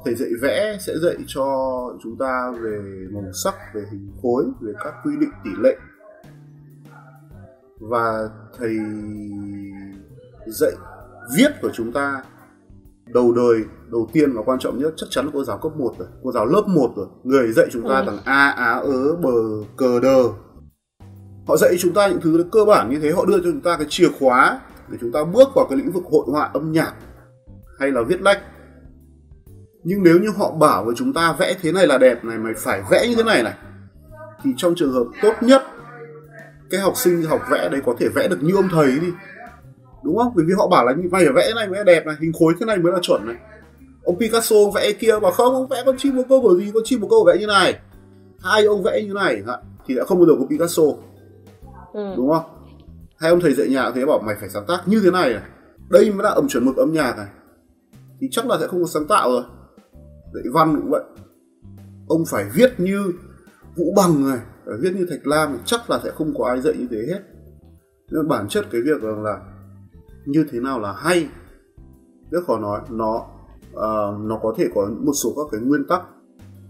[0.06, 1.46] Thầy dạy vẽ sẽ dạy cho
[2.04, 5.78] chúng ta về màu sắc về hình khối về các quy định tỷ lệ.
[7.80, 8.78] Và thầy
[10.48, 10.72] dạy
[11.38, 12.24] viết của chúng ta
[13.06, 15.96] đầu đời đầu tiên và quan trọng nhất chắc chắn là cô giáo cấp 1
[16.00, 17.08] rồi cô giáo lớp 1 rồi.
[17.24, 18.04] Người dạy chúng ta ừ.
[18.08, 20.24] bằng a á ớ bờ cờ đờ
[21.47, 23.77] họ dạy chúng ta những thứ cơ bản như thế, họ đưa cho chúng ta
[23.77, 26.93] cái chìa khóa để chúng ta bước vào cái lĩnh vực hội họa âm nhạc
[27.80, 28.41] hay là viết lách.
[29.84, 32.54] Nhưng nếu như họ bảo với chúng ta vẽ thế này là đẹp này, mày
[32.58, 33.54] phải vẽ như thế này này,
[34.43, 35.63] thì trong trường hợp tốt nhất,
[36.69, 39.08] cái học sinh học vẽ đấy có thể vẽ được như ông thầy đi.
[40.04, 40.34] Đúng không?
[40.36, 42.32] Vì vì họ bảo là như mày phải vẽ này mới là đẹp này, hình
[42.39, 43.36] khối thế này mới là chuẩn này.
[44.04, 46.84] Ông Picasso vẽ kia mà không, ông vẽ con chim một câu bởi gì, con
[46.86, 47.80] chim một câu vẽ như này.
[48.39, 49.43] Hai ông vẽ như này.
[49.88, 50.84] Thì đã không bao giờ có Picasso
[51.93, 52.13] ừ.
[52.17, 52.65] đúng không?
[53.17, 55.41] Hay ông thầy dạy nhạc thế bảo mày phải sáng tác như thế này này
[55.89, 57.27] đây mới là ẩm chuẩn mực âm nhạc này.
[58.19, 59.43] Thì chắc là sẽ không có sáng tạo rồi.
[60.34, 61.04] Dạy văn cũng vậy.
[62.08, 63.13] Ông phải viết như
[63.75, 66.73] vũ bằng này phải viết như thạch lam chắc là sẽ không có ai dạy
[66.80, 67.19] như thế hết.
[68.12, 69.39] Nên bản chất cái việc rằng là
[70.25, 71.30] như thế nào là hay.
[72.32, 73.25] Rất khó nói nó
[73.71, 76.01] uh, nó có thể có một số các cái nguyên tắc.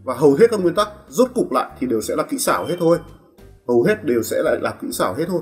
[0.03, 2.65] Và hầu hết các nguyên tắc rốt cục lại thì đều sẽ là kỹ xảo
[2.65, 2.97] hết thôi
[3.71, 5.41] hầu hết đều sẽ lại là kỹ xảo hết thôi.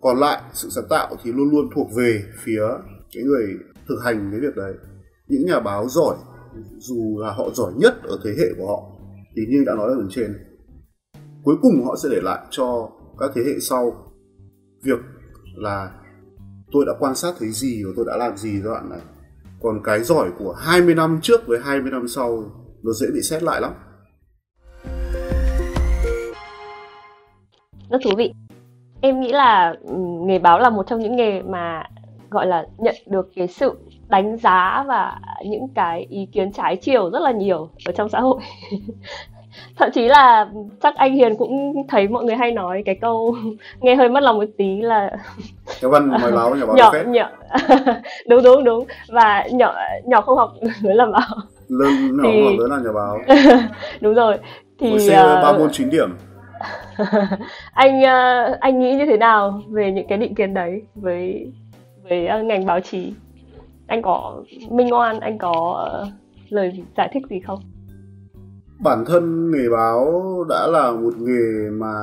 [0.00, 2.62] Còn lại, sự sáng tạo thì luôn luôn thuộc về phía
[3.14, 3.46] cái người
[3.88, 4.74] thực hành cái việc đấy.
[5.28, 6.16] Những nhà báo giỏi,
[6.78, 8.82] dù là họ giỏi nhất ở thế hệ của họ,
[9.36, 10.34] thì như đã nói ở bên trên,
[11.44, 14.12] cuối cùng họ sẽ để lại cho các thế hệ sau
[14.82, 15.00] việc
[15.56, 15.92] là
[16.72, 19.00] tôi đã quan sát thấy gì và tôi đã làm gì giai đoạn này.
[19.62, 22.44] Còn cái giỏi của 20 năm trước với 20 năm sau,
[22.82, 23.72] nó dễ bị xét lại lắm.
[27.90, 28.32] Rất thú vị.
[29.00, 31.84] Em nghĩ là ừ, nghề báo là một trong những nghề mà
[32.30, 33.74] gọi là nhận được cái sự
[34.08, 38.20] đánh giá và những cái ý kiến trái chiều rất là nhiều ở trong xã
[38.20, 38.40] hội.
[39.76, 40.48] Thậm chí là
[40.82, 43.36] chắc anh Hiền cũng thấy mọi người hay nói cái câu
[43.80, 45.10] nghe hơi mất lòng một tí là
[45.82, 47.30] nhà văn mời báo nhà báo nhỏ nhỏ.
[48.28, 48.84] Đúng đúng đúng.
[49.08, 49.74] Và nhỏ
[50.04, 51.22] nhỏ không học lớn làm báo.
[51.68, 52.44] Lớn nhỏ thì...
[52.44, 53.18] học lớn là nhà báo.
[54.00, 54.38] Đúng rồi.
[54.78, 55.12] Thì uh...
[55.42, 56.10] ba môn chín điểm
[57.72, 61.52] anh uh, anh nghĩ như thế nào về những cái định kiến đấy với
[62.02, 63.14] với uh, ngành báo chí?
[63.86, 66.12] Anh có minh oan anh có uh,
[66.48, 67.60] lời giải thích gì không?
[68.78, 71.94] Bản thân nghề báo đã là một nghề mà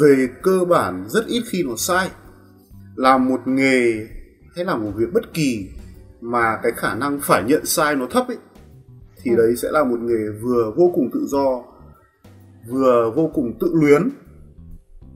[0.00, 2.08] về cơ bản rất ít khi nó sai.
[2.96, 4.06] Là một nghề
[4.56, 5.68] hay là một việc bất kỳ
[6.20, 8.38] mà cái khả năng phải nhận sai nó thấp ấy
[9.22, 9.36] thì ừ.
[9.36, 11.62] đấy sẽ là một nghề vừa vô cùng tự do
[12.70, 14.10] vừa vô cùng tự luyến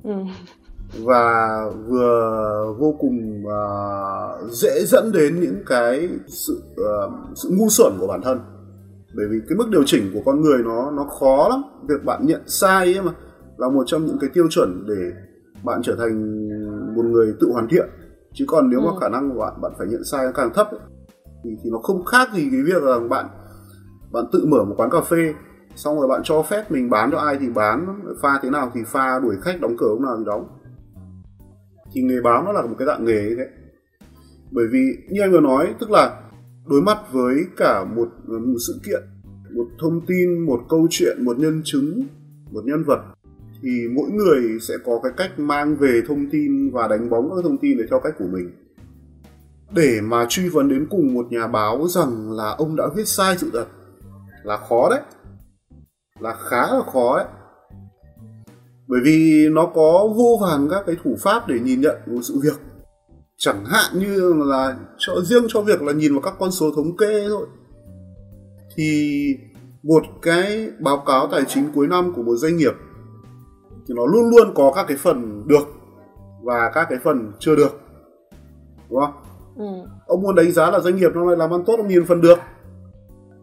[0.03, 0.15] ừ.
[1.05, 7.93] và vừa vô cùng uh, dễ dẫn đến những cái sự uh, sự ngu xuẩn
[8.01, 8.41] của bản thân
[9.17, 12.27] bởi vì cái mức điều chỉnh của con người nó nó khó lắm việc bạn
[12.27, 13.13] nhận sai ấy mà
[13.57, 15.13] là một trong những cái tiêu chuẩn để
[15.65, 16.49] bạn trở thành
[16.97, 17.89] một người tự hoàn thiện
[18.35, 18.85] chứ còn nếu ừ.
[18.85, 20.81] mà khả năng của bạn bạn phải nhận sai càng thấp ấy,
[21.45, 23.27] thì thì nó không khác gì cái việc là bạn
[24.13, 25.35] bạn tự mở một quán cà phê
[25.77, 28.81] xong rồi bạn cho phép mình bán cho ai thì bán pha thế nào thì
[28.87, 30.49] pha đuổi khách đóng cửa lúc nào thì đóng.
[31.93, 33.47] Thì nghề báo nó là một cái dạng nghề như thế.
[34.51, 36.21] Bởi vì như anh vừa nói tức là
[36.67, 39.03] đối mặt với cả một, một sự kiện
[39.55, 42.03] một thông tin một câu chuyện một nhân chứng
[42.51, 43.01] một nhân vật
[43.63, 47.37] thì mỗi người sẽ có cái cách mang về thông tin và đánh bóng các
[47.43, 48.51] thông tin để theo cách của mình.
[49.75, 53.39] Để mà truy vấn đến cùng một nhà báo rằng là ông đã viết sai
[53.39, 53.67] sự thật
[54.43, 55.01] là khó đấy
[56.23, 57.27] là khá là khó đấy
[58.93, 62.41] bởi vì nó có vô vàn các cái thủ pháp để nhìn nhận một sự
[62.43, 62.61] việc.
[63.37, 66.97] Chẳng hạn như là cho riêng cho việc là nhìn vào các con số thống
[66.97, 67.47] kê thôi.
[68.77, 69.13] Thì
[69.83, 72.73] một cái báo cáo tài chính cuối năm của một doanh nghiệp
[73.89, 75.69] thì nó luôn luôn có các cái phần được
[76.43, 77.81] và các cái phần chưa được.
[78.91, 79.15] Đúng không?
[79.57, 79.65] Ừ.
[80.07, 82.21] ông muốn đánh giá là doanh nghiệp năm nay làm ăn tốt ông nhìn phần
[82.21, 82.39] được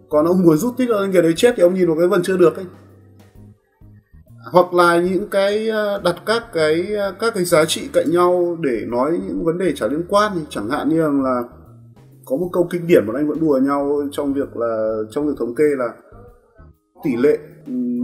[0.09, 2.23] còn ông muốn rút tích doanh nghiệp đấy chết thì ông nhìn vào cái phần
[2.23, 2.65] chưa được ấy.
[4.51, 8.57] Hoặc là những cái ờ, đặt các cái ờ, các cái giá trị cạnh nhau
[8.59, 11.41] để nói những vấn đề chả liên quan thì chẳng hạn như là
[12.25, 15.33] có một câu kinh điển mà anh vẫn đùa nhau trong việc là trong việc
[15.39, 15.89] thống kê là
[17.03, 17.37] tỷ lệ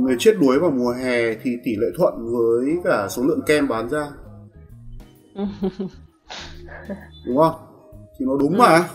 [0.06, 3.68] người chết đuối vào mùa hè thì tỷ lệ thuận với cả số lượng kem
[3.68, 4.08] bán ra.
[7.28, 7.56] Đúng không?
[8.20, 8.58] Thì nó đúng ừ.
[8.58, 8.90] mà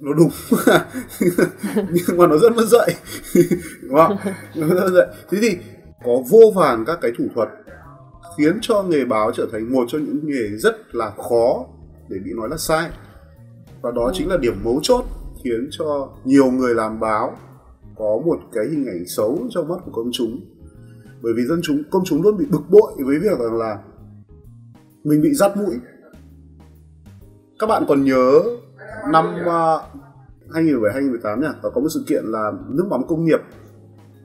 [0.00, 0.30] nó đúng.
[1.74, 2.94] Nhưng mà nó rất mất dạy.
[3.82, 4.16] Đúng không?
[4.54, 5.06] Nó rất mất dạy.
[5.30, 5.58] Thế thì
[6.04, 7.48] có vô vàn các cái thủ thuật
[8.38, 11.66] khiến cho nghề báo trở thành một trong những nghề rất là khó
[12.08, 12.90] để bị nói là sai.
[13.82, 14.10] Và đó ừ.
[14.14, 15.04] chính là điểm mấu chốt
[15.44, 17.36] khiến cho nhiều người làm báo
[17.96, 20.40] có một cái hình ảnh xấu trong mắt của công chúng.
[21.22, 23.78] Bởi vì dân chúng công chúng luôn bị bực bội với việc rằng là
[25.04, 25.76] mình bị dắt mũi.
[27.58, 28.42] Các bạn còn nhớ
[29.12, 29.82] năm uh,
[30.50, 33.40] 2017 2018 nhỉ có một sự kiện là nước mắm công nghiệp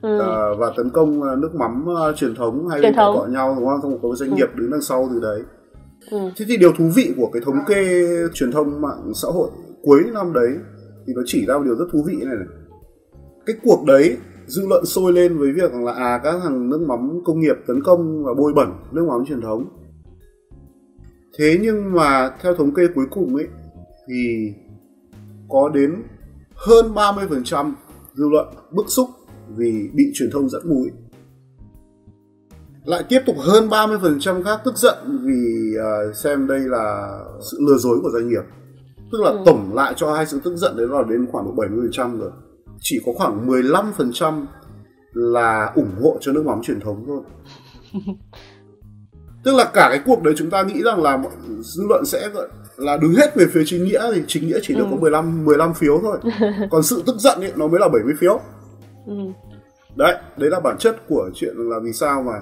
[0.02, 0.16] ừ.
[0.16, 3.68] uh, và tấn công uh, nước mắm uh, truyền thống hay bên gọi nhau đúng
[3.68, 3.80] không?
[3.80, 4.36] Không có doanh ừ.
[4.36, 5.42] nghiệp đứng đằng sau từ đấy.
[6.10, 6.18] Ừ.
[6.36, 9.50] Thế thì điều thú vị của cái thống kê truyền thông mạng xã hội
[9.82, 10.50] cuối năm đấy
[11.06, 12.46] thì nó chỉ ra một điều rất thú vị này này.
[13.46, 14.16] Cái cuộc đấy
[14.46, 17.82] dư luận sôi lên với việc là à các thằng nước mắm công nghiệp tấn
[17.82, 19.64] công và bôi bẩn nước mắm truyền thống.
[21.38, 23.46] Thế nhưng mà theo thống kê cuối cùng ấy
[24.08, 24.52] thì
[25.52, 26.02] có đến
[26.54, 27.72] hơn 30%
[28.14, 29.10] dư luận bức xúc
[29.56, 30.90] vì bị truyền thông dẫn mũi.
[32.84, 37.18] Lại tiếp tục hơn 30% khác tức giận vì uh, xem đây là
[37.50, 38.42] sự lừa dối của doanh nghiệp.
[39.12, 39.42] Tức là ừ.
[39.46, 42.30] tổng lại cho hai sự tức giận đấy là đến khoảng độ 70% rồi.
[42.80, 44.44] Chỉ có khoảng 15%
[45.12, 47.22] là ủng hộ cho nước mắm truyền thống thôi.
[49.44, 51.22] Tức là cả cái cuộc đấy chúng ta nghĩ rằng là
[51.60, 52.28] dư luận sẽ
[52.82, 54.88] là đứng hết về phía chính nghĩa thì chính nghĩa chỉ được ừ.
[54.90, 56.18] có 15 15 phiếu thôi.
[56.70, 58.40] Còn sự tức giận ấy nó mới là 70 phiếu.
[59.06, 59.14] Ừ.
[59.96, 62.32] Đấy, đấy là bản chất của chuyện là vì sao mà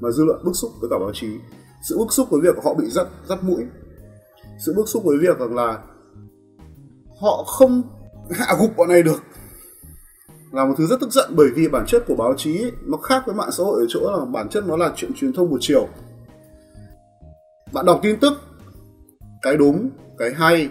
[0.00, 1.28] mà dư luận bức xúc với cả báo chí.
[1.88, 3.64] Sự bức xúc với việc họ bị dắt dắt mũi.
[4.66, 5.78] Sự bức xúc với việc rằng là
[7.20, 7.82] họ không
[8.30, 9.22] hạ gục bọn này được
[10.52, 12.98] là một thứ rất tức giận bởi vì bản chất của báo chí ấy, nó
[12.98, 15.50] khác với mạng xã hội ở chỗ là bản chất nó là chuyện truyền thông
[15.50, 15.88] một chiều
[17.72, 18.32] bạn đọc tin tức
[19.42, 20.70] cái đúng cái hay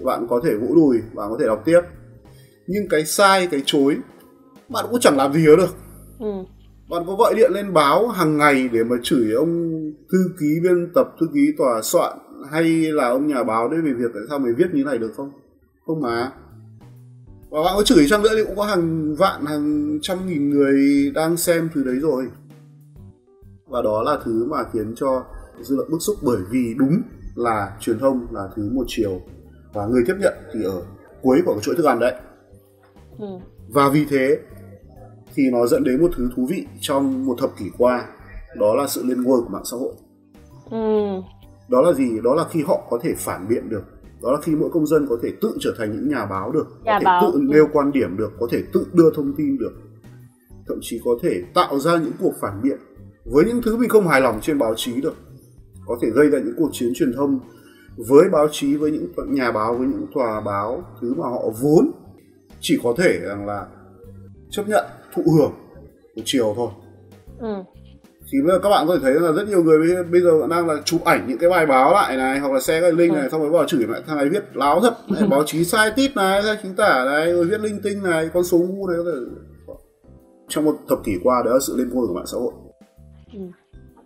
[0.00, 1.80] bạn có thể vỗ đùi bạn có thể đọc tiếp.
[2.66, 3.96] Nhưng cái sai cái chối
[4.68, 5.74] bạn cũng chẳng làm gì được.
[6.18, 6.32] Ừ.
[6.90, 9.70] bạn có gọi điện lên báo hàng ngày để mà chửi ông
[10.12, 12.18] thư ký biên tập thư ký tòa soạn
[12.50, 15.12] hay là ông nhà báo đấy về việc tại sao mày viết như này được
[15.16, 15.30] không?
[15.86, 16.32] Không mà.
[17.50, 21.10] Và bạn có chửi chăng nữa thì cũng có hàng vạn hàng trăm nghìn người
[21.14, 22.24] đang xem thứ đấy rồi.
[23.66, 25.24] Và đó là thứ mà khiến cho
[25.60, 27.02] dư luận bức xúc bởi vì đúng
[27.36, 29.20] là truyền thông là thứ một chiều.
[29.72, 30.82] Và người tiếp nhận thì ở
[31.22, 32.14] cuối của cái chuỗi thức ăn đấy.
[33.18, 33.26] Ừ.
[33.68, 34.38] và vì thế
[35.34, 38.06] thì nó dẫn đến một thứ thú vị trong một thập kỷ qua
[38.58, 39.92] đó là sự lên ngôi của mạng xã hội.
[40.70, 41.22] Ừ.
[41.68, 42.20] đó là gì?
[42.24, 43.82] Đó là khi họ có thể phản biện được.
[44.22, 46.66] Đó là khi mỗi công dân có thể tự trở thành những nhà báo được
[46.84, 47.30] nhà có thể báo.
[47.32, 49.72] tự nêu quan điểm được có thể tự đưa thông tin được.
[50.68, 52.78] Thậm chí có thể tạo ra những cuộc phản biện
[53.24, 55.14] với những thứ mình không hài lòng trên báo chí được
[55.86, 57.40] có thể gây ra những cuộc chiến truyền thông
[57.96, 61.90] với báo chí với những nhà báo với những tòa báo thứ mà họ vốn
[62.60, 63.66] chỉ có thể rằng là
[64.50, 65.52] chấp nhận thụ hưởng
[66.16, 66.68] một chiều thôi
[67.38, 67.54] ừ.
[68.32, 70.68] thì bây giờ các bạn có thể thấy là rất nhiều người bây giờ đang
[70.68, 73.22] là chụp ảnh những cái bài báo lại này hoặc là xe cái link này
[73.22, 73.28] ừ.
[73.32, 76.16] xong rồi vào chửi lại thằng này viết láo thật này, báo chí sai tít
[76.16, 79.04] này sai chính tả này rồi viết linh tinh này con số ngu này có
[79.04, 79.18] thể
[80.48, 82.52] trong một thập kỷ qua đó là sự lên ngôi của mạng xã hội
[83.32, 83.40] ừ.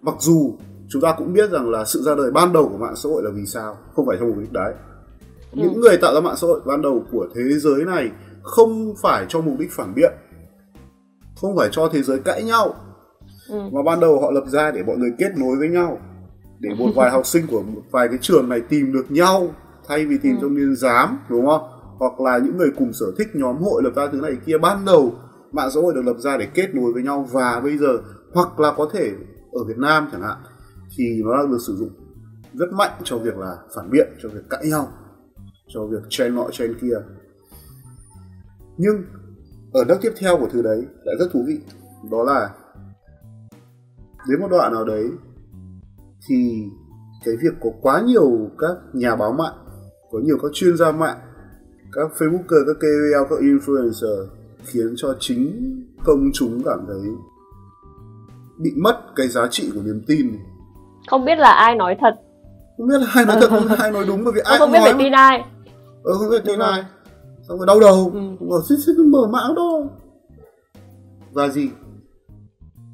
[0.03, 0.55] mặc dù
[0.90, 3.22] chúng ta cũng biết rằng là sự ra đời ban đầu của mạng xã hội
[3.22, 4.74] là vì sao không phải trong mục đích đấy
[5.53, 5.81] những ừ.
[5.81, 8.11] người tạo ra mạng xã hội ban đầu của thế giới này
[8.42, 10.12] không phải cho mục đích phản biện
[11.40, 12.74] không phải cho thế giới cãi nhau
[13.50, 13.61] ừ.
[13.72, 15.98] mà ban đầu họ lập ra để mọi người kết nối với nhau
[16.59, 19.55] để một vài học sinh của một vài cái trường này tìm được nhau
[19.88, 20.38] thay vì tìm ừ.
[20.42, 21.62] trong niên giám đúng không
[21.98, 24.85] hoặc là những người cùng sở thích nhóm hội lập ra thứ này kia ban
[24.85, 25.14] đầu
[25.53, 27.98] mạng xã hội được lập ra để kết nối với nhau và bây giờ
[28.35, 29.11] hoặc là có thể
[29.53, 30.37] ở Việt Nam chẳng hạn
[30.96, 31.90] thì nó đang được sử dụng
[32.55, 34.88] rất mạnh cho việc là phản biện, cho việc cãi nhau,
[35.68, 36.96] cho việc chen nọ chen kia.
[38.76, 39.05] Nhưng
[39.72, 41.61] ở đất tiếp theo của thứ đấy lại rất thú vị,
[42.11, 42.50] đó là
[44.29, 45.11] đến một đoạn nào đấy
[46.29, 46.64] thì
[47.24, 49.55] cái việc có quá nhiều các nhà báo mạng,
[50.11, 51.18] có nhiều các chuyên gia mạng,
[51.92, 54.26] các facebooker, các KOL các influencer
[54.64, 57.03] khiến cho chính công chúng cảm thấy
[58.59, 60.37] bị mất cái giá trị của niềm tin
[61.11, 62.14] không biết là ai nói thật.
[62.77, 64.73] Không biết là ai nói thật không biết ai nói đúng bởi vì ai không
[64.73, 65.44] biết phải tin ai.
[66.05, 66.85] Ờ không biết tin ai.
[67.49, 68.11] Xong rồi đau đầu.
[68.14, 68.46] Ừ.
[68.51, 69.83] rồi xích xích mở mã đó.
[71.33, 71.70] Và gì?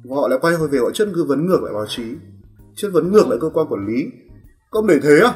[0.09, 2.03] Họ lại quay hồi về họ chất cứ vấn ngược lại báo chí.
[2.75, 4.05] Chất vấn ngược lại cơ quan quản lý.
[4.71, 5.33] Không để thế à?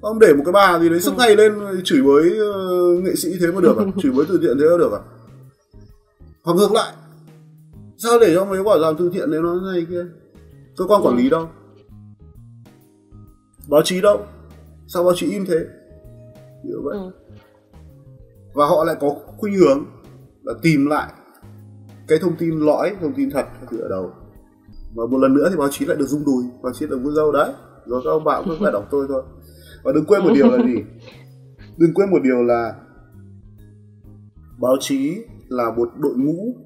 [0.00, 1.18] Ông để một cái bà gì đấy sức ừ.
[1.18, 1.52] ngay lên
[1.84, 3.84] chửi bới uh, nghệ sĩ thế mà được à?
[4.02, 5.00] Chửi bới từ thiện thế mà được à?
[6.44, 6.92] Hoặc ngược lại.
[7.96, 10.04] Sao để cho mấy quả làm từ thiện đấy nó này kia?
[10.76, 11.48] Cơ quan quản lý đâu
[13.68, 14.26] báo chí đâu?
[14.86, 15.56] Sao báo chí im thế?
[16.64, 16.98] Hiểu vậy.
[16.98, 17.10] Ừ.
[18.54, 19.84] và họ lại có khuynh hướng
[20.42, 21.12] là tìm lại
[22.08, 24.10] cái thông tin lõi thông tin thật từ ở đầu.
[24.94, 27.12] Và một lần nữa thì báo chí lại được rung đùi báo chí được vui
[27.14, 27.52] dâu đấy.
[27.86, 29.22] Rồi các ông bạn cứ phải đọc tôi thôi.
[29.84, 30.74] Và đừng quên một điều là gì?
[31.76, 32.74] Đừng quên một điều là
[34.60, 35.16] báo chí
[35.48, 36.56] là một đội ngũ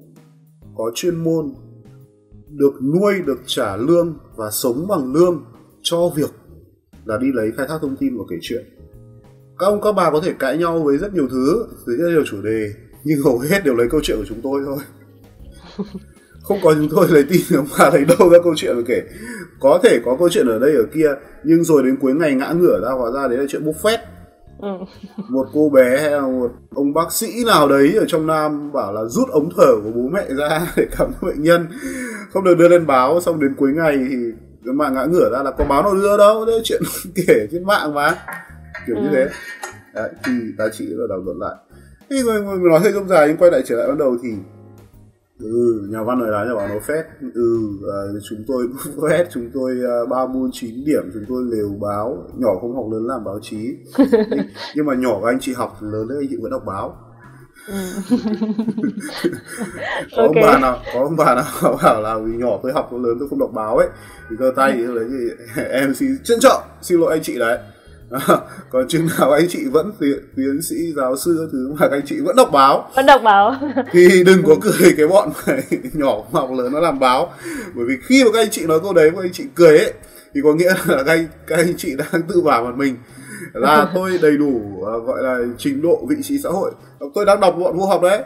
[0.77, 1.53] có chuyên môn
[2.49, 5.43] được nuôi được trả lương và sống bằng lương
[5.81, 6.29] cho việc
[7.09, 8.63] là đi lấy khai thác thông tin và kể chuyện.
[9.59, 12.23] Các ông các bà có thể cãi nhau với rất nhiều thứ với rất nhiều
[12.25, 14.77] chủ đề nhưng hầu hết đều lấy câu chuyện của chúng tôi thôi.
[16.43, 19.01] Không có chúng tôi lấy tin ông bà lấy đâu ra câu chuyện mà kể.
[19.59, 21.09] Có thể có câu chuyện ở đây ở kia
[21.43, 23.97] nhưng rồi đến cuối ngày ngã ngửa ra hóa ra đấy là chuyện buffet.
[24.59, 24.69] Ừ.
[25.29, 28.93] một cô bé hay là một ông bác sĩ nào đấy ở trong nam bảo
[28.93, 31.67] là rút ống thở của bố mẹ ra để khám cho bệnh nhân.
[32.33, 34.15] Không được đưa lên báo xong đến cuối ngày thì
[34.65, 36.81] cái mạng ngã ngửa ra là có báo nào đưa đâu đấy chuyện
[37.15, 38.15] kể trên mạng mà.
[38.87, 39.01] Kiểu ừ.
[39.01, 39.27] như thế.
[39.93, 41.55] Đấy, thì ta chỉ là đảo luận lại.
[42.09, 44.29] Thì người, người nói hơi rông dài nhưng quay lại trở lại ban đầu thì
[45.39, 47.69] ừ nhà văn nói là nhà báo nó phét ừ
[48.15, 48.67] uh, chúng tôi
[49.09, 52.23] phét chúng tôi uh, ba môn chín điểm chúng tôi lều báo.
[52.37, 53.75] Nhỏ không học lớn làm báo chí.
[53.97, 57.08] Nhưng, nhưng mà nhỏ các anh chị học lớn đấy anh chị vẫn đọc báo.
[60.15, 60.43] có okay.
[60.43, 61.45] ông bà nào có ông bà nào
[61.83, 63.87] bảo là vì nhỏ tôi học tôi lớn tôi không đọc báo ấy.
[64.29, 67.57] Thì cơ tay thì đấy thì em xin trân trọng xin lỗi anh chị đấy.
[68.69, 72.19] Còn chừng nào anh chị vẫn tiến, tiến sĩ giáo sư thứ mà anh chị
[72.19, 72.89] vẫn đọc báo.
[72.95, 73.55] Vẫn đọc báo.
[73.91, 75.31] Thì đừng có cười cái bọn
[75.93, 77.33] nhỏ học lớn nó làm báo.
[77.75, 79.93] Bởi vì khi mà các anh chị nói câu đấy mà anh chị cười ấy
[80.33, 82.95] thì có nghĩa là các anh, các anh chị đang tự bảo mặt mình
[83.53, 86.71] là tôi đầy đủ uh, gọi là trình độ vị trí xã hội.
[87.13, 88.23] Tôi đang đọc bọn vô học đấy.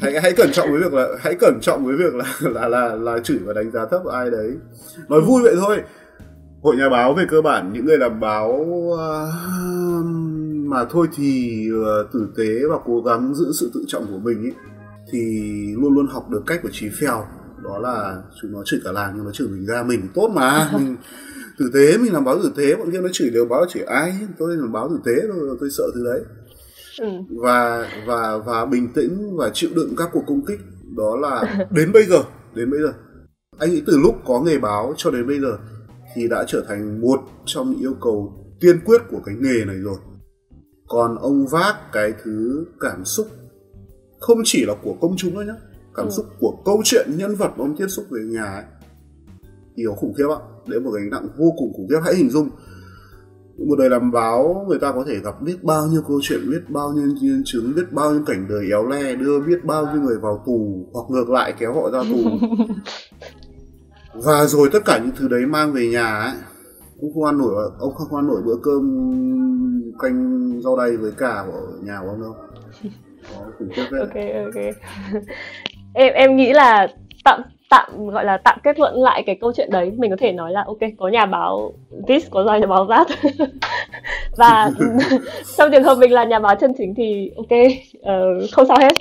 [0.00, 2.94] Hãy hãy cẩn trọng với việc là hãy cẩn trọng với việc là là là,
[2.94, 4.50] là chửi và đánh giá thấp ai đấy.
[5.08, 5.82] Nói vui vậy thôi.
[6.62, 8.98] Hội nhà báo về cơ bản những người làm báo uh,
[10.66, 14.42] mà thôi thì uh, tử tế và cố gắng giữ sự tự trọng của mình
[14.42, 14.52] ấy,
[15.12, 15.18] thì
[15.78, 17.26] luôn luôn học được cách của trí phèo.
[17.64, 20.70] Đó là chúng nó chửi cả làng nhưng nó chửi mình ra mình tốt mà.
[20.78, 20.96] Mình
[21.58, 24.18] tử tế mình làm báo tử tế bọn kia nó chửi đều báo chửi ai
[24.38, 26.20] tôi làm báo tử tế thôi tôi sợ thứ đấy
[27.00, 27.06] ừ.
[27.42, 30.60] và và và bình tĩnh và chịu đựng các cuộc công kích
[30.96, 32.22] đó là đến bây giờ
[32.54, 32.92] đến bây giờ
[33.58, 35.58] anh nghĩ từ lúc có nghề báo cho đến bây giờ
[36.14, 39.76] thì đã trở thành một trong những yêu cầu tiên quyết của cái nghề này
[39.76, 39.96] rồi
[40.88, 43.26] còn ông vác cái thứ cảm xúc
[44.20, 45.54] không chỉ là của công chúng nữa nhé
[45.94, 46.10] cảm ừ.
[46.10, 48.64] xúc của câu chuyện nhân vật mà ông tiếp xúc về nhà ấy
[49.74, 50.40] nhiều khủng khiếp ạ.
[50.66, 52.00] Đấy một gánh nặng vô cùng khủng khiếp.
[52.04, 52.48] Hãy hình dung
[53.58, 56.60] một đời làm báo người ta có thể gặp biết bao nhiêu câu chuyện biết
[56.68, 60.02] bao nhiêu nhân chứng biết bao nhiêu cảnh đời éo le đưa biết bao nhiêu
[60.02, 62.30] người vào tù hoặc ngược lại kéo họ ra tù.
[64.14, 66.32] Và rồi tất cả những thứ đấy mang về nhà ấy
[67.00, 68.82] cũng không ăn nổi ông không ăn nổi bữa cơm
[69.98, 72.36] canh rau đay với cả của nhà của ông đâu.
[73.32, 74.74] Đó, ok ok.
[75.94, 76.86] Em em nghĩ là
[77.24, 77.42] tạm
[77.74, 79.92] tạm gọi là tạm kết luận lại cái câu chuyện đấy.
[79.96, 81.72] Mình có thể nói là ok có nhà báo
[82.08, 83.06] this có nhà báo that
[84.36, 84.70] và
[85.56, 87.58] trong trường hợp mình là nhà báo chân chính thì ok
[87.98, 88.92] uh, không sao hết.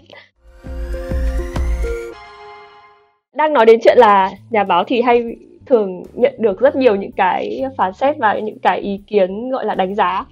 [3.34, 7.12] Đang nói đến chuyện là nhà báo thì hay thường nhận được rất nhiều những
[7.12, 10.26] cái phán xét và những cái ý kiến gọi là đánh giá.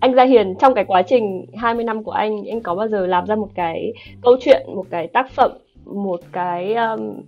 [0.00, 3.06] Anh Gia Hiền trong cái quá trình 20 năm của anh anh có bao giờ
[3.06, 5.50] làm ra một cái câu chuyện một cái tác phẩm
[5.84, 7.20] một cái um,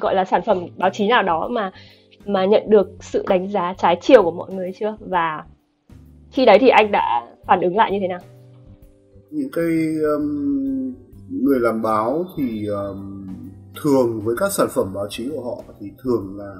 [0.00, 1.72] gọi là sản phẩm báo chí nào đó mà
[2.26, 4.96] mà nhận được sự đánh giá trái chiều của mọi người chưa?
[5.00, 5.44] Và
[6.30, 8.20] khi đấy thì anh đã phản ứng lại như thế nào?
[9.30, 10.94] Những cái um,
[11.30, 13.26] người làm báo thì um,
[13.82, 16.54] thường với các sản phẩm báo chí của họ thì thường là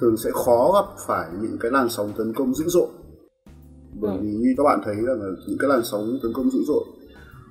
[0.00, 2.88] thường sẽ khó gặp phải những cái làn sóng tấn công dữ dội.
[4.00, 4.20] Bởi ừ.
[4.22, 5.14] vì như các bạn thấy là
[5.46, 6.84] những cái làn sóng tấn công dữ dội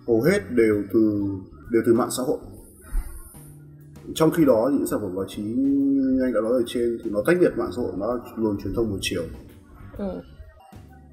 [0.07, 1.24] hầu hết đều từ
[1.72, 2.38] đều từ mạng xã hội
[4.16, 7.09] trong khi đó những sản phẩm báo chí như anh đã nói ở trên thì
[7.09, 9.24] nó tách biệt mạng xã hội nó luồng truyền thông một chiều
[9.97, 10.22] ừ.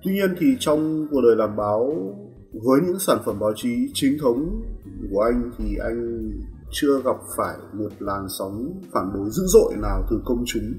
[0.05, 2.15] tuy nhiên thì trong cuộc đời làm báo
[2.53, 4.63] với những sản phẩm báo chí chính thống
[5.11, 6.31] của anh thì anh
[6.71, 10.75] chưa gặp phải một làn sóng phản đối dữ dội nào từ công chúng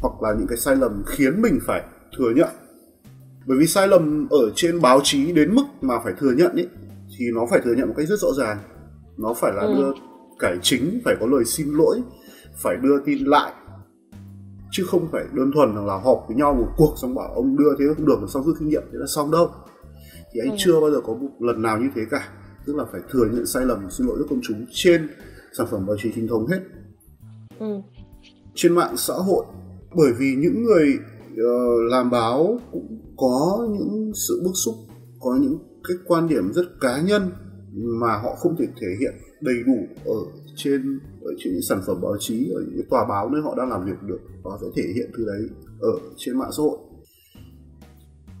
[0.00, 1.82] hoặc là những cái sai lầm khiến mình phải
[2.18, 2.48] thừa nhận
[3.46, 6.68] bởi vì sai lầm ở trên báo chí đến mức mà phải thừa nhận ấy
[7.18, 8.58] thì nó phải thừa nhận một cách rất rõ ràng
[9.16, 9.74] nó phải là ừ.
[9.76, 9.92] đưa
[10.38, 12.02] cải chính phải có lời xin lỗi
[12.62, 13.52] phải đưa tin lại
[14.70, 17.76] chứ không phải đơn thuần là họp với nhau một cuộc xong bảo ông đưa
[17.78, 19.50] thế không được xong rút kinh nghiệm thế là xong đâu
[20.32, 20.56] thì anh ừ.
[20.58, 22.28] chưa bao giờ có một lần nào như thế cả
[22.66, 25.08] tức là phải thừa nhận sai lầm xin lỗi với công chúng trên
[25.58, 26.60] sản phẩm báo chí chính thống hết
[27.58, 27.80] ừ.
[28.54, 29.44] trên mạng xã hội
[29.96, 30.98] bởi vì những người
[31.32, 34.74] uh, làm báo cũng có những sự bức xúc
[35.20, 35.58] có những
[35.88, 37.30] cái quan điểm rất cá nhân
[37.74, 42.00] mà họ không thể thể hiện đầy đủ ở trên ở trên những sản phẩm
[42.02, 44.82] báo chí ở những tòa báo nơi họ đang làm việc được và sẽ thể
[44.94, 45.48] hiện thứ đấy
[45.80, 46.78] ở trên mạng xã hội.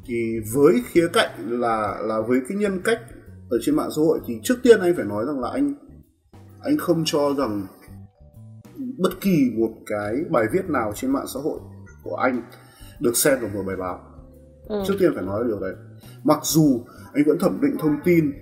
[0.06, 3.00] Thì với khía cạnh là là với cái nhân cách
[3.50, 5.74] ở trên mạng xã hội thì trước tiên anh phải nói rằng là anh
[6.60, 7.66] anh không cho rằng
[8.98, 11.60] bất kỳ một cái bài viết nào trên mạng xã hội
[12.02, 12.42] của anh
[13.00, 14.00] được xem vào một bài báo.
[14.68, 14.82] Ừ.
[14.86, 15.74] trước tiên phải nói điều đấy.
[16.24, 16.84] Mặc dù
[17.14, 18.32] anh vẫn thẩm định thông tin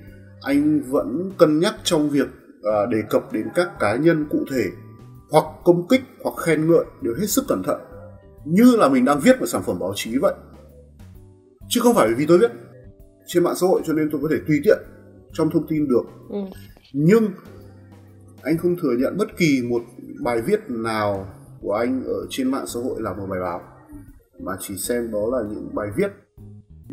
[0.40, 2.28] anh vẫn cân nhắc trong việc
[2.68, 4.64] uh, đề cập đến các cá nhân cụ thể
[5.30, 7.80] hoặc công kích hoặc khen ngợi đều hết sức cẩn thận
[8.44, 10.34] như là mình đang viết một sản phẩm báo chí vậy.
[11.68, 12.50] Chứ không phải vì tôi viết
[13.26, 14.78] trên mạng xã hội cho nên tôi có thể tùy tiện
[15.32, 16.02] trong thông tin được.
[16.28, 16.38] Ừ.
[16.92, 17.28] nhưng
[18.42, 19.82] anh không thừa nhận bất kỳ một
[20.24, 21.26] bài viết nào
[21.60, 23.60] của anh ở trên mạng xã hội là một bài báo
[24.40, 26.12] mà chỉ xem đó là những bài viết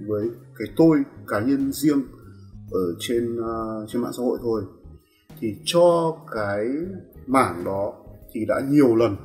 [0.08, 0.98] với cái tôi
[1.28, 2.04] cá nhân riêng
[2.72, 4.62] ở trên uh, trên mạng xã hội thôi
[5.42, 6.68] thì cho cái
[7.28, 7.94] mảng đó
[8.32, 9.16] thì đã nhiều lần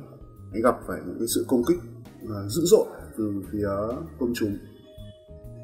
[0.63, 1.77] gặp phải những cái sự công kích
[2.23, 2.85] uh, dữ dội
[3.17, 3.67] từ phía
[4.19, 4.57] công chúng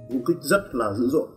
[0.10, 1.28] công kích rất là dữ dội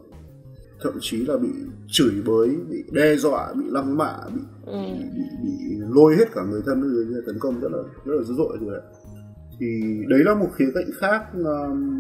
[0.82, 1.48] thậm chí là bị
[1.88, 4.78] chửi bới bị đe dọa bị lăng mạ bị, ừ.
[4.92, 8.22] bị, bị, bị lôi hết cả người thân người tấn công rất là rất là
[8.22, 8.82] dữ dội rồi đấy
[9.60, 11.22] thì đấy là một khía cạnh khác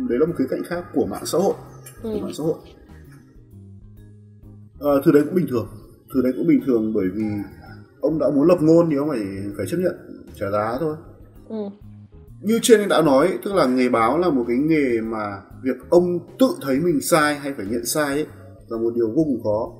[0.08, 1.54] đấy là một khía cạnh khác của mạng xã hội
[2.02, 2.10] ừ.
[2.14, 2.58] của mạng xã hội
[4.80, 5.68] à, thứ đấy cũng bình thường
[6.14, 7.24] thứ đấy cũng bình thường bởi vì
[8.00, 9.20] ông đã muốn lập ngôn thì ông phải
[9.56, 9.94] phải chấp nhận
[10.40, 10.96] trả giá thôi
[11.48, 11.56] ừ.
[12.42, 15.76] như trên anh đã nói tức là nghề báo là một cái nghề mà việc
[15.90, 18.26] ông tự thấy mình sai hay phải nhận sai ấy
[18.68, 19.72] là một điều vô cùng khó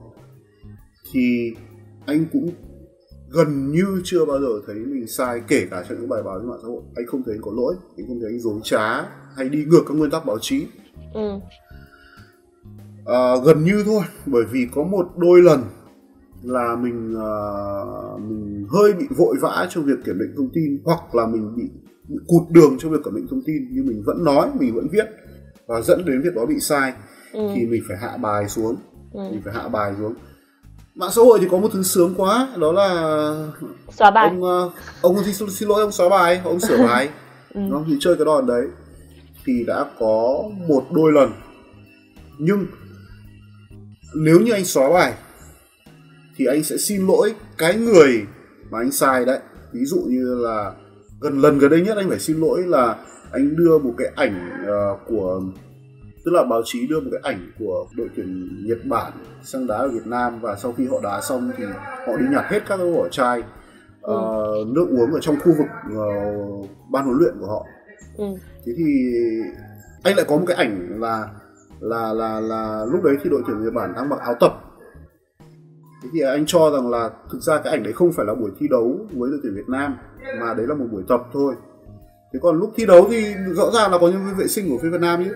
[1.12, 1.54] thì
[2.06, 2.50] anh cũng
[3.28, 6.48] gần như chưa bao giờ thấy mình sai kể cả trong những bài báo trên
[6.48, 9.02] mạng xã hội anh không thấy anh có lỗi anh không thấy anh dối trá
[9.36, 10.66] hay đi ngược các nguyên tắc báo chí
[11.14, 11.30] ừ.
[13.04, 15.60] à, gần như thôi bởi vì có một đôi lần
[16.46, 17.32] là mình à,
[18.28, 21.62] mình hơi bị vội vã trong việc kiểm định thông tin hoặc là mình bị,
[22.08, 24.88] bị cụt đường trong việc kiểm định thông tin nhưng mình vẫn nói mình vẫn
[24.92, 25.04] viết
[25.66, 26.92] và dẫn đến việc đó bị sai
[27.32, 27.48] ừ.
[27.54, 28.76] thì mình phải hạ bài xuống
[29.12, 29.20] ừ.
[29.30, 30.14] mình phải hạ bài xuống
[30.94, 32.88] mạng xã hội thì có một thứ sướng quá đó là
[33.90, 34.70] xóa bài ông ờ,
[35.02, 37.08] ông xin, xin lỗi ông xóa bài ông sửa bài
[37.54, 37.60] ừ.
[37.60, 38.66] nó thì chơi cái đòn đấy
[39.44, 41.32] thì đã có một đôi lần
[42.38, 42.66] nhưng
[44.14, 45.14] nếu như anh xóa bài
[46.36, 48.26] thì anh sẽ xin lỗi cái người
[48.70, 49.38] mà anh sai đấy
[49.72, 50.72] ví dụ như là
[51.20, 52.96] gần lần gần đây nhất anh phải xin lỗi là
[53.32, 55.42] anh đưa một cái ảnh uh, của
[56.24, 59.12] tức là báo chí đưa một cái ảnh của đội tuyển Nhật Bản
[59.42, 61.64] sang đá ở Việt Nam và sau khi họ đá xong thì
[62.06, 63.42] họ đi nhặt hết các cái vỏ chai
[64.02, 64.14] ừ.
[64.14, 65.66] uh, nước uống ở trong khu vực
[65.96, 67.66] uh, ban huấn luyện của họ
[68.16, 68.24] ừ.
[68.66, 68.84] thế thì
[70.02, 71.28] anh lại có một cái ảnh là
[71.80, 74.55] là là là lúc đấy thì đội tuyển Nhật Bản đang mặc áo tập
[76.06, 78.50] thế thì anh cho rằng là thực ra cái ảnh đấy không phải là buổi
[78.58, 79.96] thi đấu với đội tuyển Việt Nam
[80.40, 81.54] mà đấy là một buổi tập thôi.
[82.32, 84.78] Thế còn lúc thi đấu thì rõ ràng là có nhân viên vệ sinh của
[84.82, 85.30] phía Việt Nam chứ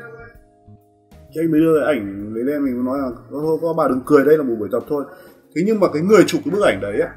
[1.35, 4.01] thì anh mới đưa cái ảnh lấy lên mình nói là thôi có bà đừng
[4.07, 5.05] cười đây là một buổi tập thôi.
[5.55, 7.09] Thế nhưng mà cái người chụp cái bức ảnh đấy á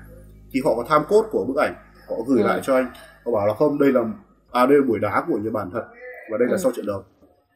[0.53, 1.73] thì họ có tham cốt của bức ảnh
[2.09, 2.47] họ gửi ừ.
[2.47, 2.85] lại cho anh.
[3.25, 4.01] Họ bảo là không đây là
[4.51, 5.83] à đây là buổi đá của Nhật Bản thật
[6.31, 6.57] và đây là Ừ.
[6.63, 7.03] sau trận đấu.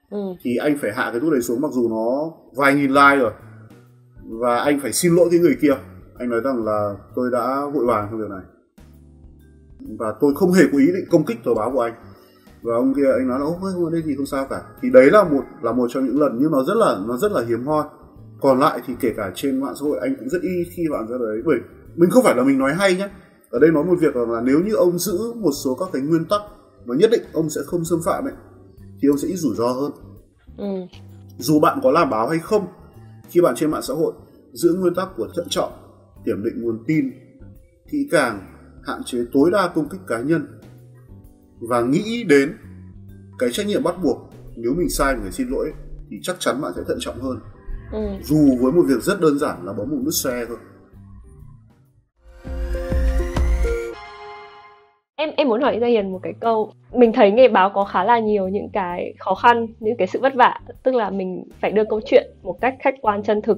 [0.09, 0.17] Ừ.
[0.41, 3.31] Thì anh phải hạ cái nút đấy xuống mặc dù nó vài nghìn like rồi
[4.27, 5.73] và anh phải xin lỗi cái người kia.
[6.19, 8.41] Anh nói rằng là tôi đã vội vàng trong việc này.
[9.99, 11.93] Và tôi không hề có ý định công kích tờ báo của anh.
[12.61, 14.61] Và ông kia anh nói là ôi không đây thì không sao cả.
[14.81, 17.31] Thì đấy là một là một trong những lần nhưng nó rất là nó rất
[17.31, 17.83] là hiếm hoi.
[18.41, 21.07] Còn lại thì kể cả trên mạng xã hội anh cũng rất y khi bạn
[21.07, 21.41] ra đấy.
[21.45, 21.57] Bởi
[21.95, 23.09] mình không phải là mình nói hay nhé
[23.49, 26.01] ở đây nói một việc là, là nếu như ông giữ một số các cái
[26.01, 26.41] nguyên tắc
[26.85, 28.33] mà nhất định ông sẽ không xâm phạm ấy
[29.01, 29.91] thì ông sẽ ít rủi ro hơn.
[30.57, 30.97] Ừ.
[31.37, 32.67] Dù bạn có làm báo hay không
[33.29, 34.13] khi bạn trên mạng xã hội
[34.53, 35.71] giữ nguyên tắc của thận trọng
[36.25, 37.11] kiểm định nguồn tin
[37.91, 38.53] kỹ càng
[38.87, 40.59] hạn chế tối đa công kích cá nhân
[41.59, 42.57] và nghĩ đến
[43.39, 44.17] cái trách nhiệm bắt buộc
[44.55, 45.73] nếu mình sai mình phải xin lỗi
[46.09, 47.39] thì chắc chắn bạn sẽ thận trọng hơn.
[47.91, 47.99] Ừ.
[48.23, 50.57] Dù với một việc rất đơn giản là bấm một nút share thôi
[55.19, 56.71] em em muốn hỏi Gia Hiền một cái câu.
[56.93, 60.19] Mình thấy nghề báo có khá là nhiều những cái khó khăn những cái sự
[60.21, 60.59] vất vả.
[60.83, 63.57] Tức là mình phải đưa câu chuyện một cách khách quan chân thực.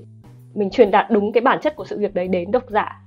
[0.54, 3.02] Mình truyền đạt đúng cái bản chất của sự việc đấy đến độc giả.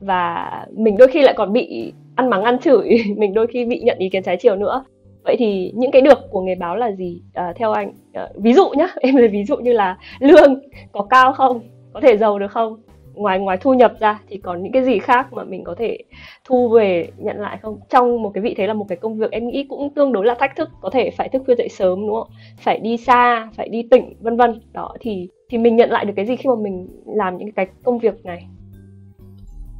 [0.00, 2.98] Và mình đôi khi lại còn bị ăn mắng ăn chửi.
[3.16, 4.84] Mình đôi khi bị nhận ý kiến trái chiều nữa.
[5.24, 7.22] Vậy thì những cái được của nghề báo là gì?
[7.34, 8.88] À, theo anh à, ví dụ nhá.
[9.00, 10.60] Em lấy ví dụ như là lương
[10.92, 11.60] có cao không?
[11.92, 12.76] Có thể giàu được không?
[13.18, 15.98] Ngoài ngoài thu nhập ra thì còn những cái gì khác mà mình có thể
[16.44, 17.80] thu về nhận lại không?
[17.90, 20.26] Trong một cái vị thế là một cái công việc em nghĩ cũng tương đối
[20.26, 22.28] là thách thức có thể phải thức khuya dậy sớm đúng không?
[22.58, 24.60] Phải đi xa phải đi tỉnh vân vân.
[24.72, 27.66] Đó thì thì mình nhận lại được cái gì khi mà mình làm những cái
[27.84, 28.48] công việc này?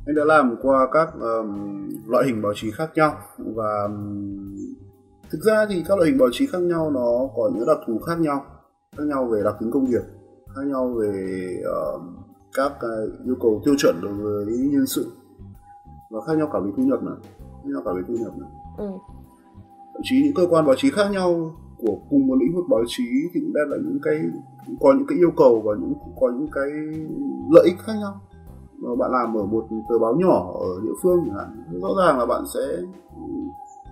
[0.06, 4.56] Anh đã làm qua các um, loại hình báo chí khác nhau và um,
[5.30, 7.98] thực ra thì các loại hình báo chí khác nhau nó có những đặc thù
[7.98, 8.44] khác nhau
[8.96, 10.04] khác nhau về đặc tính công việc
[10.54, 11.12] khác nhau về
[11.60, 12.02] uh,
[12.58, 12.88] các
[13.24, 15.12] yêu cầu tiêu chuẩn đối với nhân sự.
[16.10, 17.16] Và khác nhau cả về thu nhập nữa
[17.62, 18.46] khác nhau cả về thu nhập nữa
[18.78, 18.90] ừ.
[19.92, 22.84] thậm chí những cơ quan báo chí khác nhau của cùng một lĩnh vực báo
[22.86, 23.04] chí
[23.34, 24.20] thì cũng đem lại những cái
[24.80, 26.70] có những cái yêu cầu và những có những cái
[27.50, 28.20] lợi ích khác nhau.
[28.78, 32.18] Mà bạn làm ở một tờ báo nhỏ ở địa phương chẳng hạn rõ ràng
[32.18, 32.60] là bạn sẽ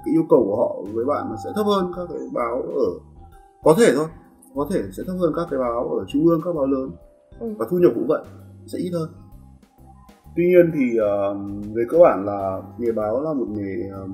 [0.05, 2.91] cái yêu cầu của họ với bạn nó sẽ thấp hơn các cái báo ở
[3.63, 4.07] có thể thôi
[4.55, 6.91] có thể sẽ thấp hơn các cái báo ở trung ương các báo lớn.
[7.41, 7.55] Ừ.
[7.59, 8.25] và thu nhập cũng vậy
[8.67, 9.09] sẽ ít hơn.
[10.37, 14.11] Tuy nhiên thì uh, về cơ bản là nghề báo là một nghề uh,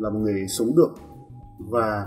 [0.00, 0.90] là một nghề sống được.
[1.58, 2.06] Và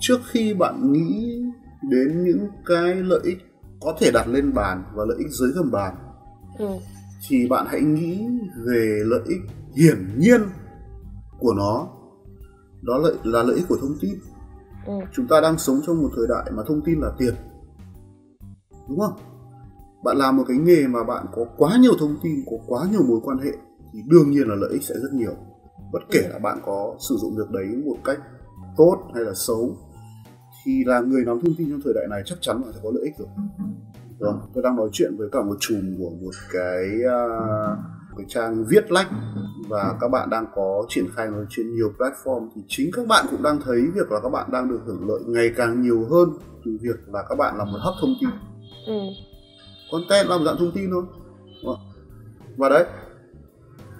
[0.00, 1.42] trước khi bạn nghĩ
[1.90, 3.38] đến những cái lợi ích
[3.80, 5.94] có thể đặt lên bàn và lợi ích dưới gầm bàn
[6.58, 6.66] Ừ.
[7.28, 8.26] thì bạn hãy nghĩ
[8.66, 9.40] về lợi ích
[9.76, 10.40] hiển nhiên
[11.38, 11.88] của nó.
[12.82, 14.14] Đó là, là lợi ích của thông tin.
[14.86, 14.92] Ừ.
[15.12, 17.34] chúng ta đang sống trong một thời đại mà thông tin là tiền.
[18.88, 19.12] Đúng không
[20.04, 23.02] bạn làm một cái nghề mà bạn có quá nhiều thông tin có quá nhiều
[23.08, 23.50] mối quan hệ
[23.92, 25.34] thì đương nhiên là lợi ích sẽ rất nhiều.
[25.92, 28.18] Bất kể là bạn có sử dụng việc đấy một cách
[28.76, 29.76] tốt hay là xấu
[30.64, 32.90] thì là người nắm thông tin trong thời đại này chắc chắn là sẽ có
[32.94, 33.28] lợi ích rồi.
[34.18, 37.78] Vâng, tôi đang nói chuyện với cả một chùm của một cái uh,
[38.16, 39.08] cái trang viết lách
[39.68, 43.26] và các bạn đang có triển khai nó trên nhiều platform thì chính các bạn
[43.30, 46.28] cũng đang thấy việc là các bạn đang được hưởng lợi ngày càng nhiều hơn
[46.64, 48.30] từ việc là các bạn là một hấp thông tin.
[48.86, 49.00] Ừ.
[49.94, 51.04] content làm dạng thông tin thôi.
[52.56, 52.84] Và đấy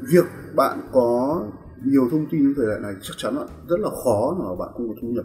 [0.01, 0.25] việc
[0.57, 1.41] bạn có
[1.85, 4.69] nhiều thông tin trong thời đại này chắc chắn là rất là khó mà bạn
[4.75, 5.25] không có thu nhập.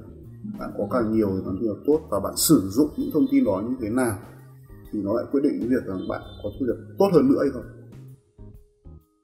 [0.59, 3.25] Bạn có càng nhiều thì càng thu nhập tốt và bạn sử dụng những thông
[3.31, 4.17] tin đó như thế nào
[4.91, 7.49] thì nó lại quyết định việc rằng bạn có thu nhập tốt hơn nữa hay
[7.53, 7.65] không.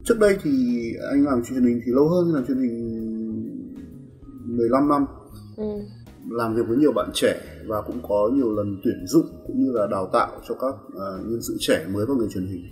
[0.03, 0.51] Trước đây thì
[1.11, 2.75] anh làm truyền hình thì lâu hơn làm truyền hình
[4.45, 5.05] 15 năm.
[5.57, 5.63] Ừ.
[6.29, 9.72] làm việc với nhiều bạn trẻ và cũng có nhiều lần tuyển dụng cũng như
[9.72, 12.66] là đào tạo cho các uh, nhân sự trẻ mới vào nghề truyền hình.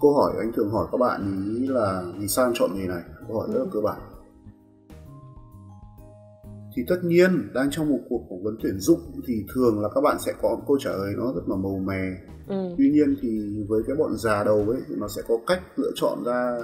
[0.00, 3.02] Câu hỏi anh thường hỏi các bạn ý là vì sao em chọn nghề này?
[3.28, 4.00] Câu hỏi rất là cơ bản.
[6.76, 10.00] Thì tất nhiên đang trong một cuộc phỏng vấn tuyển dụng thì thường là các
[10.00, 12.16] bạn sẽ có câu trả lời nó rất là màu mè.
[12.48, 12.74] Ừ.
[12.78, 13.28] tuy nhiên thì
[13.68, 16.58] với cái bọn già đầu ấy thì nó sẽ có cách lựa chọn ra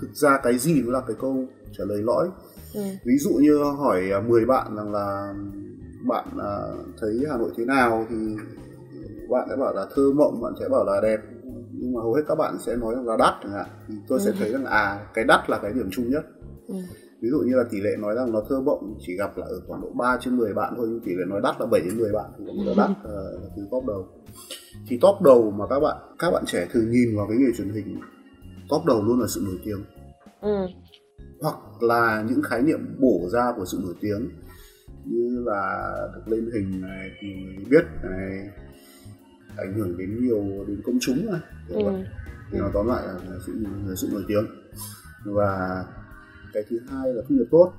[0.00, 1.44] thực ra cái gì mới là cái câu
[1.78, 2.28] trả lời lõi.
[2.74, 2.82] Ừ.
[3.04, 5.34] ví dụ như hỏi à, 10 bạn rằng là
[6.08, 6.52] bạn à,
[7.00, 8.16] thấy Hà Nội thế nào thì
[9.30, 11.20] bạn sẽ bảo là thơ mộng bạn sẽ bảo là đẹp.
[11.72, 13.66] Nhưng mà hầu hết các bạn sẽ nói rằng là đắt chẳng hạn.
[13.88, 14.36] Thì tôi sẽ Ừ.
[14.38, 16.24] thấy rằng à cái đắt là cái điểm chung nhất.
[16.68, 16.74] Ừ.
[17.22, 19.60] ví dụ như là tỷ lệ nói rằng nó thơ mộng chỉ gặp là ở
[19.68, 21.98] khoảng độ 3 trên 10 bạn thôi nhưng tỷ lệ nói đắt là 7 đến
[21.98, 24.06] 10 bạn thì cũng là đắt là từ top đầu.
[24.88, 27.68] Thì top đầu mà các bạn các bạn trẻ thường nhìn vào cái nghề truyền
[27.70, 28.00] hình
[28.70, 29.84] top đầu luôn là sự nổi tiếng.
[30.40, 30.66] Ừ.
[31.42, 34.28] hoặc là những khái niệm bổ ra của sự nổi tiếng
[35.04, 38.48] như là được lên hình này thì người biết này
[39.56, 41.76] ảnh hưởng đến nhiều đến công chúng này Ừ.
[41.84, 42.04] vậy.
[42.52, 43.52] thì nó tóm lại là sự,
[43.86, 44.46] là sự nổi tiếng.
[45.24, 45.84] Và
[46.52, 47.72] cái thứ hai là thu nhập tốt.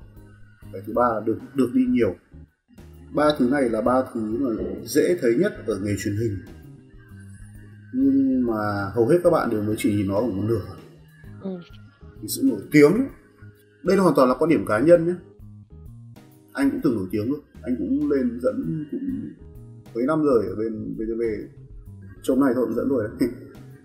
[0.74, 2.16] Cái thứ ba là được được đi nhiều.
[3.16, 6.38] Ba thứ này là ba thứ mà dễ thấy nhất ở nghề truyền hình.
[7.94, 10.62] Nhưng mà hầu hết các bạn đều mới chỉ nhìn nó ở một nửa
[11.42, 11.50] ừ.
[12.22, 12.92] thì sự nổi tiếng
[13.84, 15.14] đây là hoàn toàn là quan điểm cá nhân nhé
[16.54, 19.00] anh cũng từng nổi tiếng rồi anh cũng lên dẫn cũng
[19.96, 21.22] mấy năm rồi ở bên VTV
[22.22, 23.30] trong này thôi cũng dẫn rồi đấy.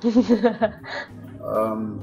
[1.39, 1.99] Um,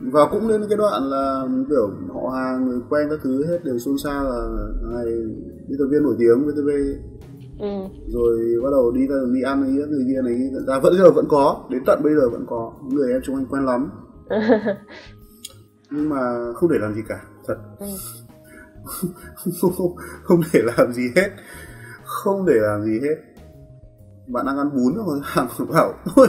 [0.00, 3.78] và cũng đến cái đoạn là kiểu họ hàng người quen các thứ hết đều
[3.78, 4.46] xôn xao là
[4.82, 5.04] này
[5.68, 6.68] biên tập viên nổi tiếng VTV
[7.60, 7.68] ừ.
[8.08, 11.24] rồi bắt đầu đi ra đi ăn này người kia này ra vẫn giờ vẫn
[11.28, 12.72] có đến tận bây giờ vẫn có.
[12.88, 13.90] Người em chúng anh quen lắm.
[15.90, 17.56] Nhưng mà không để làm gì cả thật.
[17.78, 17.86] Ừ.
[20.24, 21.30] không, để làm gì hết.
[22.04, 23.16] Không để làm gì hết.
[24.26, 26.28] Bạn đang ăn bún rồi hàng bảo thôi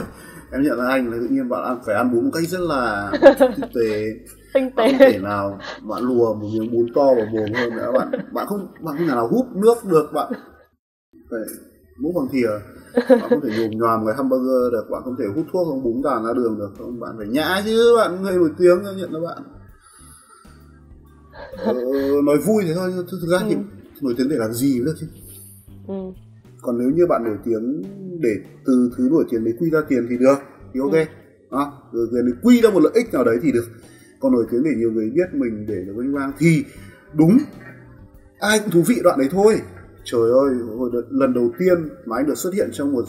[0.52, 2.60] em nhận là anh là tự nhiên bạn ăn phải ăn bún một cách rất
[2.60, 4.06] là thực tế.
[4.54, 4.88] Tinh tế.
[4.88, 7.92] Không thể nào bạn lùa một miếng bún to vào mồm hơn nữa.
[7.92, 10.32] Bạn bạn không bạn không thể nào hút nước được bạn
[11.30, 11.40] phải
[12.00, 12.48] múc bằng thìa.
[13.08, 16.02] Bạn không thể nhồm nhòm cái hamburger được bạn không thể hút thuốc không búng
[16.04, 16.70] tàn ra đường được.
[16.78, 19.42] Không bạn phải nhã chứ bạn người nổi tiếng nhận là bạn
[21.56, 21.74] ờ,
[22.24, 23.60] nói vui thế thôi thực ra thì ừ.
[24.00, 25.06] nổi tiếng để làm gì nữa chứ
[25.86, 25.94] ừ.
[26.62, 27.82] còn nếu như bạn nổi tiếng
[28.20, 28.34] để
[28.64, 30.38] từ thứ nổi tiếng đấy quy ra tiền thì được
[30.74, 31.58] thì ok ừ.
[31.58, 33.66] à, rồi để quy ra một lợi ích nào đấy thì được
[34.20, 36.64] còn nổi tiếng để nhiều người biết mình để được vinh vang thì
[37.12, 37.38] đúng
[38.38, 39.60] ai cũng thú vị đoạn đấy thôi
[40.04, 43.04] trời ơi hồi đợt, lần đầu tiên mà anh được xuất hiện trong một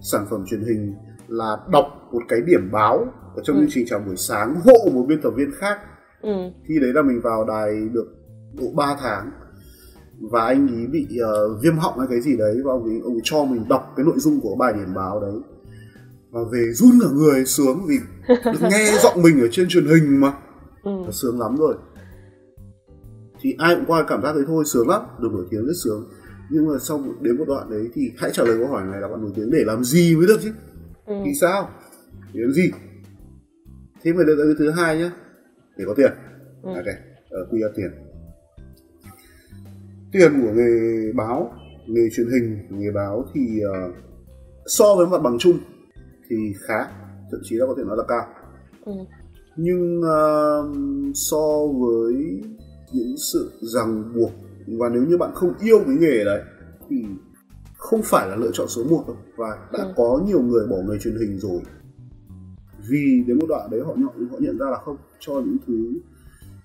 [0.00, 0.94] sản phẩm truyền hình
[1.28, 3.60] là đọc một cái điểm báo ở trong ừ.
[3.60, 5.78] chương trình chào buổi sáng hộ một biên tập viên khác
[6.22, 6.50] ừ.
[6.68, 8.06] khi đấy là mình vào đài được
[8.54, 9.30] độ 3 tháng
[10.30, 13.12] và anh ấy bị uh, viêm họng hay cái gì đấy và ông ấy, ông
[13.12, 15.40] ấy cho mình đọc cái nội dung của bài điểm báo đấy.
[16.30, 17.98] Và về run cả người sướng vì
[18.44, 20.32] được nghe giọng mình ở trên truyền hình mà.
[20.82, 20.90] Ừ.
[21.10, 21.74] sướng lắm rồi.
[23.40, 26.08] Thì ai cũng qua cảm giác đấy thôi sướng lắm được nổi tiếng rất sướng.
[26.50, 29.08] Nhưng mà sau đến một đoạn đấy thì hãy trả lời câu hỏi này là
[29.08, 30.52] bạn nổi tiếng để làm gì mới được chứ?
[31.06, 31.14] Ừ.
[31.24, 31.68] thì sao?
[32.32, 32.70] Để làm gì?
[34.02, 35.10] Thế mà được cái thứ hai nhá
[35.76, 36.12] để có tiền
[36.62, 36.68] ừ.
[36.74, 36.86] ok
[37.30, 37.90] ở quy ra tiền
[40.12, 41.52] tiền của nghề báo
[41.86, 43.94] nghề truyền hình nghề báo thì uh,
[44.66, 45.58] so với mặt bằng chung
[46.28, 46.84] thì khá
[47.30, 48.26] thậm chí là có thể nói là cao
[48.84, 48.92] ừ.
[49.56, 50.76] nhưng uh,
[51.14, 52.42] so với
[52.92, 54.30] những sự ràng buộc
[54.78, 56.42] và nếu như bạn không yêu cái nghề đấy
[56.88, 57.04] thì
[57.76, 59.92] không phải là lựa chọn số 1 đâu và đã ừ.
[59.96, 61.60] có nhiều người bỏ nghề truyền hình rồi
[62.88, 66.00] vì đến một đoạn đấy họ nhận họ nhận ra là không cho những thứ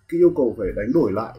[0.07, 1.38] cái yêu cầu phải đánh đổi lại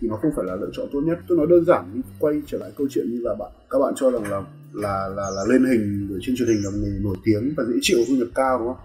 [0.00, 1.18] thì nó không phải là lựa chọn tốt nhất.
[1.28, 4.10] Tôi nói đơn giản quay trở lại câu chuyện như là bạn các bạn cho
[4.10, 7.54] rằng là là là là lên hình ở trên truyền hình là người nổi tiếng
[7.56, 8.76] và dễ chịu thu nhập cao đúng không?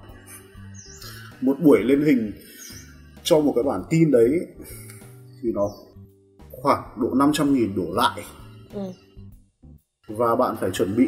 [1.41, 2.31] Một buổi lên hình
[3.23, 4.47] cho một cái bản tin đấy
[5.41, 5.69] thì nó
[6.51, 8.21] khoảng độ 500 nghìn đổ lại.
[8.73, 8.81] Ừ.
[10.07, 11.07] và bạn phải chuẩn bị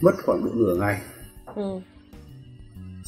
[0.00, 1.02] mất khoảng độ nửa ngày.
[1.54, 1.80] Ừ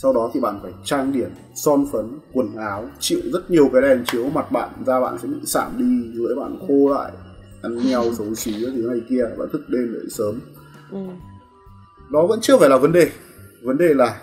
[0.02, 3.82] sau đó thì bạn phải trang điểm son phấn quần áo chịu rất nhiều cái
[3.82, 7.12] đèn chiếu mặt bạn da bạn sẽ bị sạm đi lưỡi bạn khô lại
[7.62, 10.40] ăn nheo xấu xí cái thứ này kia bạn thức đêm dậy sớm.
[10.90, 10.98] Ừ.
[12.10, 13.10] đó vẫn chưa phải là vấn đề.
[13.62, 14.20] Vấn đề là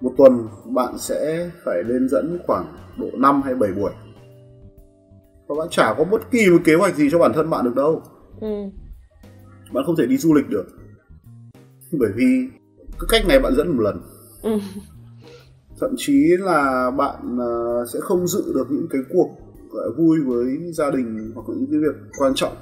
[0.00, 2.64] một tuần bạn sẽ phải lên dẫn khoảng
[2.96, 3.92] độ 5 hay 7 buổi.
[5.48, 7.74] Và bạn chả có bất kỳ một kế hoạch gì cho bản thân bạn được
[7.74, 8.02] đâu.
[8.40, 8.48] Ừ.
[9.72, 10.66] bạn không thể đi du lịch được.
[11.92, 14.11] Bởi vì cái cách này bạn dẫn một lần
[14.42, 14.58] Ừ.
[15.80, 19.28] thậm chí là bạn uh, sẽ không dự được những cái cuộc
[19.70, 22.52] gọi vui với gia đình hoặc là những cái việc quan trọng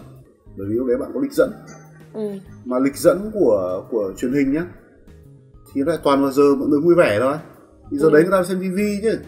[0.58, 1.50] bởi vì lúc đấy bạn có lịch dẫn
[2.12, 2.30] ừ.
[2.64, 4.66] mà lịch dẫn của của truyền hình nhá
[5.72, 7.36] thì lại toàn vào giờ mọi người vui vẻ thôi
[7.90, 8.12] thì giờ ừ.
[8.12, 9.18] đấy người ta xem tivi chứ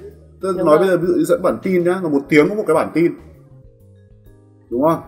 [0.40, 0.78] tôi đúng nói rồi.
[0.78, 2.90] bây giờ ví dụ dẫn bản tin nhá là một tiếng có một cái bản
[2.94, 3.12] tin
[4.70, 5.00] đúng không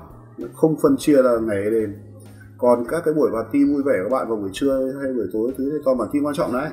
[0.55, 1.95] không phân chia là ngày đêm
[2.59, 5.27] còn các cái buổi bản tin vui vẻ của bạn vào buổi trưa hay buổi
[5.33, 6.71] tối thứ thì toàn bản tin quan trọng đấy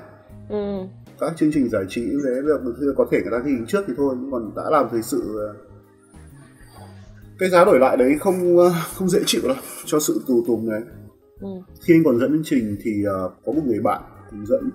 [0.52, 0.88] ừ.
[1.20, 3.94] các chương trình giải trí như thế được có thể người ta ghi trước thì
[3.98, 5.40] thôi nhưng còn đã làm thời sự
[7.40, 8.58] cái giá đổi lại đấy không
[8.94, 10.82] không dễ chịu đâu cho sự tù tùng đấy
[11.42, 11.48] ừ.
[11.82, 14.02] khi anh còn dẫn chương trình thì uh, có một người bạn
[14.46, 14.70] dẫn.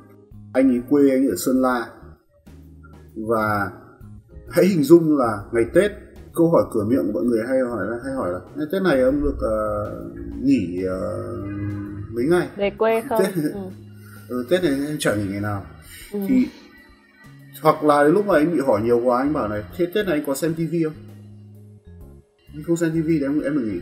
[0.52, 1.86] Anh ấy quê anh ở sơn la.
[3.14, 3.70] Và
[4.50, 5.90] hãy hình dung là ngày tết
[6.34, 8.82] câu hỏi cửa miệng của mọi người hay hỏi là hay hỏi là ngày tết
[8.82, 12.48] này ông được uh, nghỉ uh, mấy ngày?
[12.56, 13.22] Về quê không?
[13.22, 13.60] Tết, ừ
[14.28, 15.66] ừ, tết này em chẳng nghỉ ngày nào.
[16.12, 16.18] Ừ.
[16.28, 16.46] thì
[17.62, 20.06] hoặc là đến lúc mà anh bị hỏi nhiều quá anh bảo này thế tết
[20.06, 20.94] này anh có xem tivi không?
[22.54, 23.80] Anh không xem tivi thì em em được nghỉ.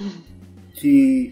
[0.00, 0.06] Ừ.
[0.80, 1.26] thì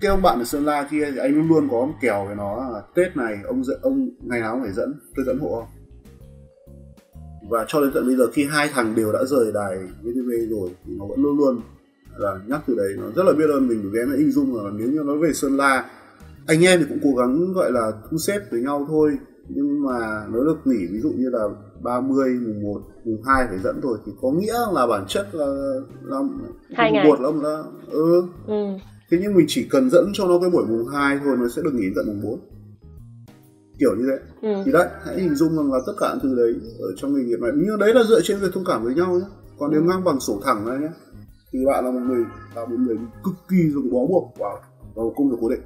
[0.00, 2.36] cái ông bạn ở sơn la kia thì anh luôn luôn có một kèo với
[2.36, 5.54] nó là tết này ông dẫn ông ngày nào cũng phải dẫn tôi dẫn hộ
[5.54, 5.68] không
[7.48, 10.70] và cho đến tận bây giờ khi hai thằng đều đã rời đài VTV rồi
[10.86, 11.60] thì nó vẫn luôn luôn
[12.16, 12.88] là nhắc từ đấy.
[12.98, 15.18] Nó rất là biết ơn mình vì em đã hình dung là nếu như nói
[15.18, 15.90] về Sơn La
[16.48, 19.18] anh em thì cũng cố gắng gọi là thu xếp với nhau thôi
[19.48, 21.44] nhưng mà nó được nghỉ ví dụ như là
[21.82, 25.46] 30, mùng 1, mùng 2 phải dẫn rồi thì có nghĩa là bản chất là
[26.04, 26.18] là
[26.74, 27.06] Hai mùng ngày.
[27.08, 28.22] 1 là ông đã ừ.
[28.46, 28.64] ừ.
[29.10, 31.62] thế nhưng mình chỉ cần dẫn cho nó cái buổi mùng 2 thôi nó sẽ
[31.64, 32.40] được nghỉ tận mùng 4
[33.78, 34.18] kiểu như thế
[34.48, 34.62] Ừ.
[34.66, 37.24] thì đấy hãy hình dung rằng là tất cả những thứ đấy ở trong nghề
[37.24, 39.24] nghiệp này nhưng đấy là dựa trên việc thông cảm với nhau nhé
[39.58, 40.88] còn nếu ngang bằng sổ thẳng ra nhé
[41.52, 42.24] thì bạn là một người
[42.56, 44.56] là một người cực kỳ dùng bó buộc vào
[44.94, 45.60] vào công việc cố định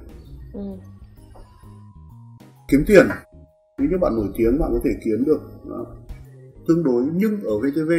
[0.53, 0.61] Ừ.
[2.67, 3.07] kiếm tiền.
[3.77, 5.39] Nếu như bạn nổi tiếng bạn có thể kiếm được.
[5.69, 5.85] Đó,
[6.67, 7.91] tương đối nhưng ở VTV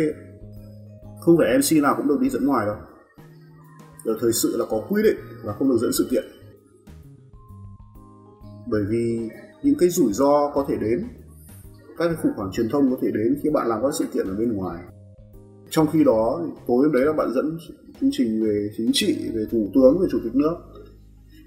[1.20, 2.76] không phải MC nào cũng được đi dẫn ngoài đâu.
[4.04, 6.24] Ở thời sự là có quy định là không được dẫn sự kiện.
[8.66, 9.28] Bởi vì
[9.62, 11.08] những cái rủi ro có thể đến
[11.98, 14.26] các cái khủng hoảng truyền thông có thể đến khi bạn làm các sự kiện
[14.26, 14.84] ở bên ngoài.
[15.70, 17.58] Trong khi đó tối hôm đấy là bạn dẫn
[18.00, 20.56] chương trình về chính trị về thủ tướng về chủ tịch nước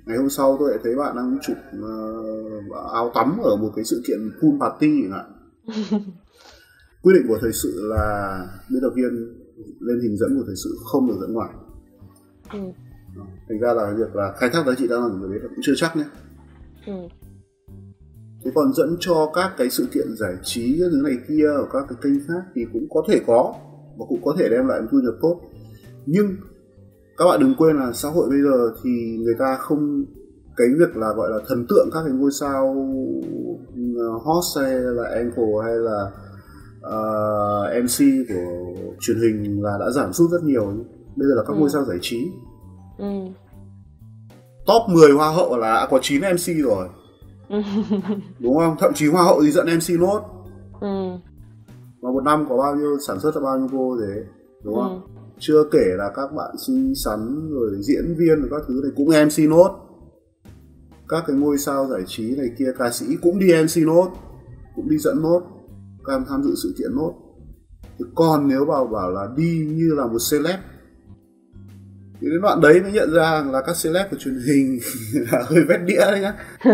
[0.08, 3.86] ngày hôm sau tôi lại thấy bạn đang chụp ờ, áo tắm ở một cái
[3.86, 5.32] sự kiện pool party chẳng hạn
[7.02, 8.40] quy định của thời sự là
[8.72, 9.10] biên tập viên
[9.80, 11.50] lên hình dẫn của thời sự không được dẫn ngoài
[12.54, 12.60] Ừ.
[13.50, 15.74] Thành ra là việc là khai thác giá trị đa năng của đấy cũng chưa
[15.76, 16.04] chắc nhé
[16.86, 16.94] Ừ.
[18.44, 21.68] thế còn dẫn cho các cái sự kiện giải trí các thứ này kia ở
[21.74, 23.54] các cái kênh khác thì cũng có thể có
[23.98, 25.42] và cũng có thể đem lại thu nhập tốt
[26.06, 26.36] nhưng
[27.18, 28.90] các bạn đừng quên là xã hội bây giờ thì
[29.24, 30.06] người ta không
[30.58, 35.10] cái việc là gọi là thần tượng các cái ngôi sao uh, host hay là
[35.16, 36.12] anchor hay là
[36.88, 40.66] uh, MC của truyền hình là đã giảm sút rất nhiều
[41.16, 41.60] bây giờ là các Ừ.
[41.60, 42.28] ngôi sao giải trí
[42.98, 43.06] Ừ.
[44.68, 46.88] top 10 hoa hậu là đã có 9 MC rồi
[48.40, 50.22] đúng không thậm chí hoa hậu thì dẫn MC nốt
[50.82, 50.88] Ừ.
[52.02, 54.24] mà một năm có bao nhiêu sản xuất ra bao nhiêu cô thế
[54.64, 54.90] đúng Ừ.
[55.40, 59.08] chưa kể là các bạn xinh xắn rồi diễn viên rồi các thứ này cũng
[59.08, 59.72] MC nốt.
[61.10, 64.12] Các cái ngôi sao giải trí này kia ca sĩ cũng đi MC nốt
[64.76, 65.42] cũng đi dẫn nốt
[66.12, 67.14] em tham dự sự kiện nốt.
[67.84, 70.60] Thế còn nếu bảo bảo là đi như là một celeb
[72.22, 74.80] thì đến đoạn đấy mới nhận ra là các celeb của truyền hình
[75.32, 76.34] là hơi vét đĩa đấy nhá.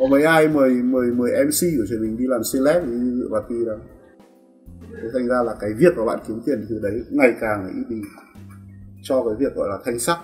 [0.00, 3.28] Có mấy ai mời mời mời MC của truyền hình đi làm celeb như dự
[3.30, 3.78] bà Ti đâu
[4.96, 7.84] thế thành ra là cái việc mà bạn kiếm tiền từ đấy ngày càng ít
[7.88, 8.00] đi.
[9.02, 10.18] Cho cái việc gọi là thanh sắc.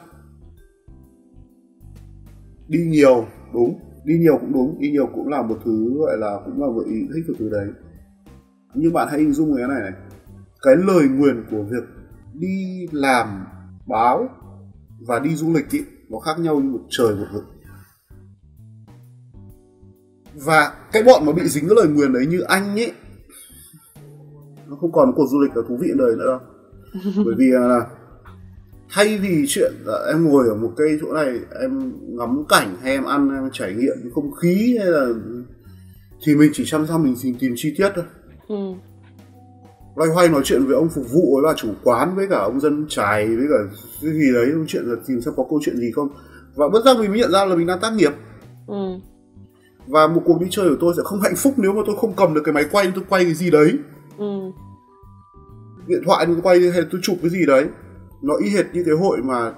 [2.68, 3.80] Đi nhiều đúng.
[4.04, 6.84] Đi nhiều cũng đúng đi nhiều cũng là một thứ gọi là cũng là một
[6.86, 7.68] ý thích của thứ đấy.
[8.74, 9.92] Nhưng bạn hãy hình dung cái này này.
[10.62, 11.84] Cái lời nguyền của việc
[12.34, 13.46] đi làm
[13.86, 14.28] báo
[15.06, 17.44] và đi du lịch ý, nó khác nhau như một trời một vực.
[20.34, 22.92] Và cái bọn mà bị dính cái lời nguyền đấy như anh ấy
[24.68, 26.40] nó không còn cuộc du lịch là thú vị đời nữa đâu.
[27.24, 27.80] Bởi vì là
[28.90, 32.92] thay vì chuyện là em ngồi ở một cây chỗ này em ngắm cảnh hay
[32.92, 35.06] em ăn em trải nghiệm cái không khí hay là
[36.24, 38.04] thì mình chỉ chăm chăm mình tìm, tìm chi tiết thôi.
[38.48, 38.54] Ừ.
[39.96, 42.60] loay hoay nói chuyện với ông phục vụ với bà chủ quán với cả ông
[42.60, 45.76] dân trài với cả cái gì đấy nói chuyện là tìm xem có câu chuyện
[45.76, 46.08] gì không.
[46.54, 48.12] Và bất giác mình mới nhận ra là mình đang tác nghiệp.
[48.66, 48.98] Ừ.
[49.86, 52.12] và một cuộc đi chơi của tôi sẽ không hạnh phúc nếu mà tôi không
[52.16, 53.78] cầm được cái máy quay tôi quay cái gì đấy
[54.18, 54.52] Ừ.
[55.86, 57.66] điện thoại tôi quay hay tôi chụp cái gì đấy.
[58.22, 59.52] Nó y hệt như cái hội mà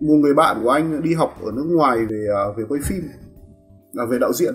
[0.00, 3.02] một người bạn của anh đi học ở nước ngoài về à, về quay phim
[3.92, 4.54] là về đạo diễn.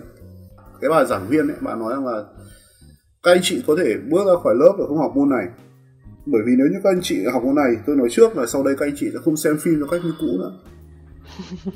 [0.82, 2.24] Cái bà giảng viên ấy bà nói rằng là
[3.24, 5.46] các anh chị có thể bước ra khỏi lớp và không học môn này.
[6.26, 8.64] Bởi vì nếu như các anh chị học môn này tôi nói trước là sau
[8.64, 10.52] đây các anh chị sẽ không xem phim theo cách như cũ nữa.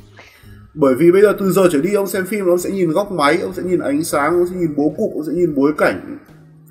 [0.76, 3.12] Bởi vì bây giờ từ giờ trở đi ông xem phim ông sẽ nhìn góc
[3.12, 5.74] máy ông sẽ nhìn ánh sáng ông sẽ nhìn bố cục ông sẽ nhìn bối
[5.78, 6.18] cảnh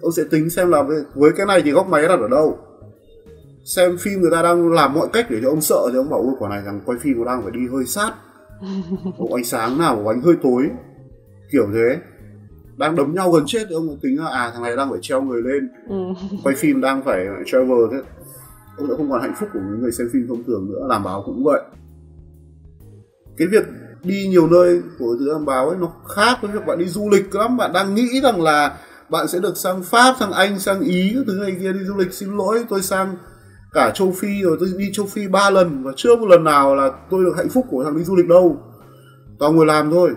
[0.03, 0.83] ông sẽ tính xem là
[1.15, 2.59] với, cái này thì góc máy đặt ở đâu.
[3.65, 6.21] Xem phim người ta đang làm mọi cách để cho ông sợ thì ông bảo
[6.21, 8.13] ôi quả này thằng quay phim nó đang phải đi hơi sát.
[9.19, 10.71] Có ánh sáng nào có ánh hơi tối.
[11.53, 11.99] Kiểu thế.
[12.77, 15.23] Đang đấm nhau gần chết thì ông tính là à thằng này đang phải treo
[15.23, 15.69] người lên.
[15.89, 15.97] Ừ.
[16.45, 17.99] quay phim đang phải travel thế.
[18.79, 21.05] Ông đã không còn hạnh phúc của những người xem phim thông thường nữa làm
[21.05, 21.63] báo cũng vậy.
[23.37, 23.65] Cái việc
[24.03, 27.11] đi nhiều nơi của thứ làm báo ấy nó khác với việc bạn đi du
[27.11, 27.57] lịch lắm.
[27.57, 28.79] Bạn đang nghĩ rằng là
[29.13, 31.97] bạn sẽ được sang pháp, sang anh, sang ý, các thứ này kia đi du
[31.97, 33.17] lịch xin lỗi, tôi sang
[33.73, 36.75] cả châu phi rồi, tôi đi châu phi ba lần và chưa một lần nào
[36.75, 38.57] là tôi được hạnh phúc của thằng đi du lịch đâu.
[39.39, 40.11] Toàn ngồi làm thôi.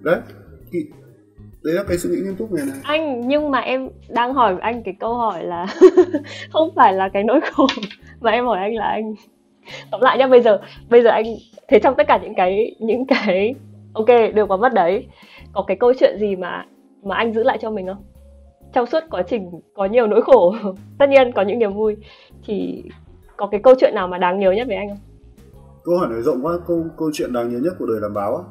[0.00, 0.20] Đấy
[0.72, 0.78] thì
[1.62, 2.78] đấy là cái suy nghĩ nghiêm túc này này.
[2.82, 5.66] Anh, nhưng mà em đang hỏi anh cái câu hỏi là
[6.52, 7.66] không phải là cái nỗi khổ,
[8.20, 9.14] mà em hỏi anh là anh
[9.90, 11.24] tóm lại nhá, bây giờ bây giờ anh,
[11.68, 13.54] thế trong tất cả những cái những cái,
[13.92, 15.06] ok được và mất đấy.
[15.52, 16.64] Có cái câu chuyện gì mà
[17.04, 18.04] mà anh giữ lại cho mình không?
[18.72, 20.54] Trong suốt quá trình có nhiều nỗi khổ
[20.98, 21.96] tất nhiên có những niềm vui
[22.46, 22.82] thì
[23.36, 24.98] có cái câu chuyện nào mà đáng nhớ nhất với anh không?
[25.84, 28.36] Câu hỏi này rộng quá câu câu chuyện đáng nhớ nhất của đời làm báo
[28.36, 28.42] á.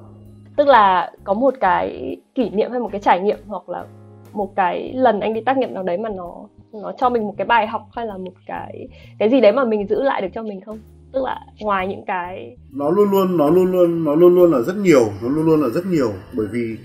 [0.58, 3.86] Tức là có một cái kỷ niệm hay một cái trải nghiệm hoặc là
[4.34, 6.34] một cái lần anh đi tác nghiệp nào đấy mà nó
[6.74, 8.88] nó cho mình một cái bài học hay là một cái
[9.20, 10.80] cái gì đấy mà mình giữ lại được cho mình không?
[11.12, 14.62] Tức là ngoài những cái nó luôn luôn nó luôn luôn nó luôn luôn là
[14.62, 16.78] rất nhiều nó luôn luôn là rất nhiều bởi vì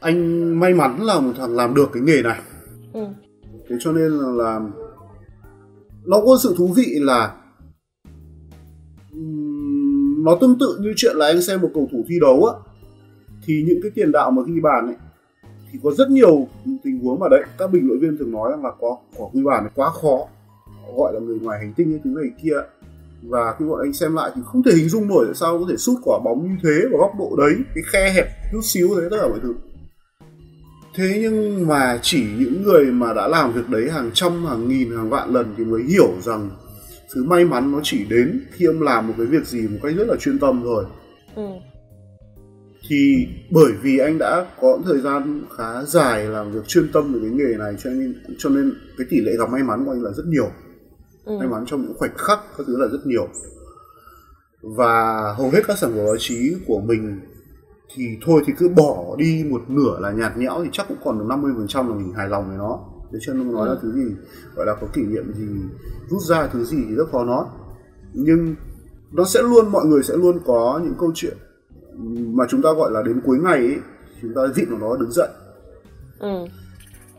[0.00, 2.40] anh may mắn là một thằng làm được cái nghề này.
[2.92, 3.06] Ừ.
[3.68, 4.60] thế cho nên là, là
[6.04, 7.34] nó có sự thú vị là
[10.24, 12.52] nó tương tự như chuyện là anh xem một cầu thủ thi đấu á.
[13.46, 14.96] Thì những cái tiền đạo mà ghi bàn ấy
[15.72, 16.48] thì có rất nhiều
[16.84, 19.42] tình huống mà đấy các bình luận viên thường nói rằng là có quả ghi
[19.42, 20.18] bàn này quá khó.
[20.96, 22.56] Gọi là người ngoài hành tinh cái thứ này kia.
[23.22, 25.66] Và khi bọn anh xem lại thì không thể hình dung nổi tại sao có
[25.70, 28.88] thể sút quả bóng như thế vào góc độ đấy cái khe hẹp chút xíu
[28.88, 29.54] thế tất cả mọi thứ
[30.94, 34.96] thế nhưng mà chỉ những người mà đã làm việc đấy hàng trăm hàng nghìn
[34.96, 36.50] hàng vạn lần thì mới hiểu rằng
[37.14, 39.92] thứ may mắn nó chỉ đến khi ông làm một cái việc gì một cách
[39.96, 40.84] rất là chuyên tâm rồi
[41.34, 41.42] ừ.
[42.88, 47.20] thì bởi vì anh đã có thời gian khá dài làm việc chuyên tâm về
[47.22, 50.02] cái nghề này cho nên cho nên cái tỷ lệ gặp may mắn của anh
[50.02, 50.50] là rất nhiều
[51.24, 51.38] ừ.
[51.38, 53.28] may mắn trong những khoảnh khắc các thứ là rất nhiều
[54.62, 57.20] và hầu hết các sản phẩm báo chí của mình
[57.94, 61.18] thì thôi thì cứ bỏ đi một nửa là nhạt nhẽo thì chắc cũng còn
[61.18, 62.78] được 50% là mình hài lòng với nó
[63.12, 63.74] thế cho nên nói ừ.
[63.74, 64.14] là thứ gì
[64.54, 65.46] gọi là có kỷ niệm gì
[66.10, 67.44] rút ra thứ gì thì rất khó nói
[68.12, 68.54] nhưng
[69.12, 71.36] nó sẽ luôn mọi người sẽ luôn có những câu chuyện
[72.08, 73.78] mà chúng ta gọi là đến cuối ngày ấy,
[74.22, 75.28] chúng ta vào nó đứng dậy
[76.18, 76.44] ừ.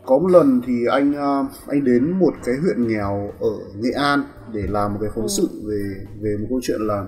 [0.06, 4.24] có một lần thì anh ờ, anh đến một cái huyện nghèo ở nghệ an
[4.52, 5.28] để làm một cái phóng ừ.
[5.28, 7.06] sự về về một câu chuyện là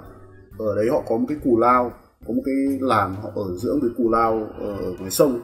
[0.59, 1.93] ở đấy họ có một cái cù lao
[2.27, 5.41] có một cái làng họ ở giữa cái cù lao ở ngoài sông.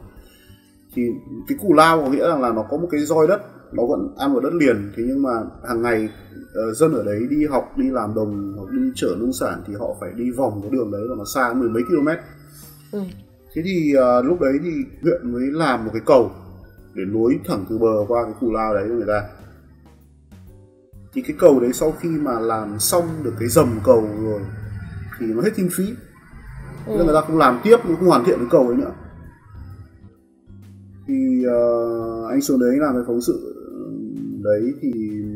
[0.95, 1.01] Thì
[1.47, 4.15] cái cù lao có nghĩa rằng là nó có một cái roi đất nó vẫn
[4.17, 4.91] ăn vào đất liền.
[4.95, 5.29] Thế nhưng mà
[5.67, 6.09] hàng ngày
[6.43, 9.73] uh, dân ở đấy đi học đi làm đồng hoặc đi chở nông sản thì
[9.79, 12.07] họ phải đi vòng cái đường đấy và nó xa mười mấy km.
[12.91, 12.99] Ừ.
[13.53, 14.71] thế thì uh, lúc đấy thì
[15.01, 16.31] huyện mới làm một cái cầu
[16.93, 19.23] để nối thẳng từ bờ qua cái cù lao đấy cho người ta.
[21.13, 24.41] Thì cái cầu đấy sau khi mà làm xong được cái dầm cầu rồi
[25.19, 25.93] thì nó hết kinh phí
[26.85, 26.93] ừ.
[26.97, 28.91] nên người ta không làm tiếp không hoàn thiện cái cầu ấy nữa
[31.07, 33.55] thì uh, anh xuống đấy làm cái phóng sự
[34.43, 34.91] đấy thì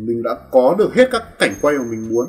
[0.07, 2.25] mình đã có được hết các cảnh quay mà mình muốn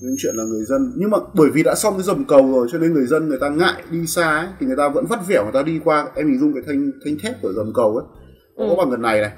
[0.00, 2.68] những chuyện là người dân nhưng mà bởi vì đã xong cái dầm cầu rồi
[2.72, 5.26] cho nên người dân người ta ngại đi xa ấy, thì người ta vẫn vắt
[5.28, 7.96] vẻo người ta đi qua em hình dung cái thanh thanh thép của dầm cầu
[7.96, 8.06] ấy
[8.54, 8.66] ừ.
[8.68, 9.32] có bằng gần này này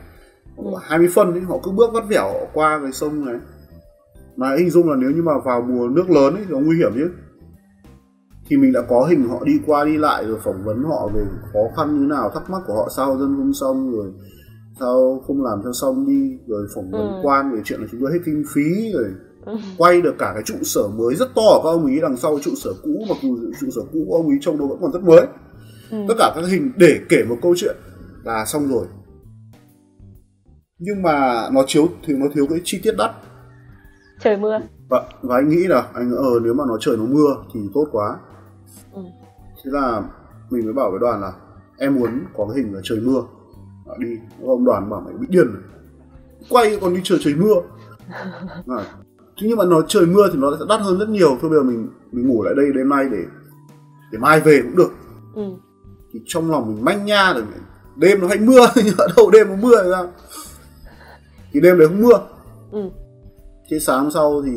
[0.57, 0.64] ừ.
[0.83, 3.37] 20 phân ấy, họ cứ bước vắt vẻo qua cái sông này
[4.37, 6.77] mà hình dung là nếu như mà vào mùa nước lớn ấy thì nó nguy
[6.77, 7.11] hiểm chứ
[8.49, 11.22] thì mình đã có hình họ đi qua đi lại rồi phỏng vấn họ về
[11.53, 14.12] khó khăn như nào thắc mắc của họ sao dân không xong rồi
[14.80, 17.20] sao không làm cho xong đi rồi phỏng vấn ừ.
[17.22, 19.11] quan về chuyện là chúng tôi hết kinh phí rồi
[19.44, 19.57] ừ.
[19.78, 22.38] quay được cả cái trụ sở mới rất to của các ông ý đằng sau
[22.42, 24.92] trụ sở cũ mặc dù trụ sở cũ của ông ý trông nó vẫn còn
[24.92, 25.26] rất mới
[25.90, 25.99] ừ.
[26.09, 27.76] tất cả các hình để kể một câu chuyện
[28.24, 28.86] là xong rồi
[30.78, 33.11] nhưng mà nó thiếu thì nó thiếu cái chi tiết đắt
[34.20, 37.36] trời mưa và, và anh nghĩ là anh ờ nếu mà nó trời nó mưa
[37.55, 38.18] thì tốt quá
[38.93, 39.03] ừ.
[39.64, 40.03] thế là
[40.51, 41.33] mình mới bảo với đoàn là
[41.79, 43.23] em muốn có cái hình là trời mưa.
[43.87, 44.19] À, đi.
[44.47, 45.62] Ông đoàn bảo mày bị điên rồi.
[46.51, 47.55] Quay còn đi trời trời mưa.
[48.69, 48.85] À,
[49.41, 51.39] thế nhưng mà nó trời mưa thì nó sẽ đắt hơn rất nhiều.
[51.41, 53.25] Thôi bây giờ mình mình ngủ lại đây đêm nay để
[54.12, 54.91] để mai về cũng được.
[55.35, 55.43] Ừ.
[56.12, 57.45] thì trong lòng mình manh nha rồi
[57.97, 60.03] đêm nó hay mưa nhưng ở đâu đêm nó mưa ra
[61.53, 62.21] thì đêm đấy không mưa.
[62.71, 62.91] Ừ.
[63.71, 64.53] thế sáng hôm sau thì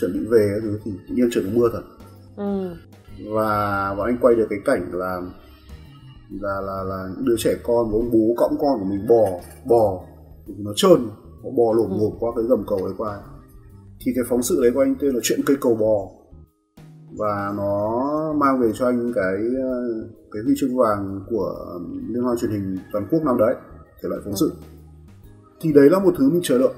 [0.00, 1.82] chuẩn bị về thì tự nhiên trời nó mưa thật
[2.36, 2.76] ừ.
[3.34, 5.20] và bọn anh quay được cái cảnh là
[6.40, 10.04] là là là đứa trẻ con với bố cõng con của mình bò bò
[10.46, 11.08] nó trơn
[11.44, 13.20] nó bò lổm ngộp qua cái gầm cầu đấy qua.
[14.00, 16.08] Thì cái phóng sự đấy của anh tên là chuyện cây cầu bò.
[17.18, 18.02] Và nó
[18.36, 19.34] mang về cho anh cái
[20.32, 21.78] cái huy chương vàng của
[22.08, 23.54] liên hoan truyền hình toàn quốc năm đấy
[24.02, 24.52] thể loại phóng sự.
[25.60, 26.72] Thì đấy là một thứ mình chờ đợi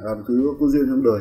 [0.00, 1.20] là một thứ có duyên trong đời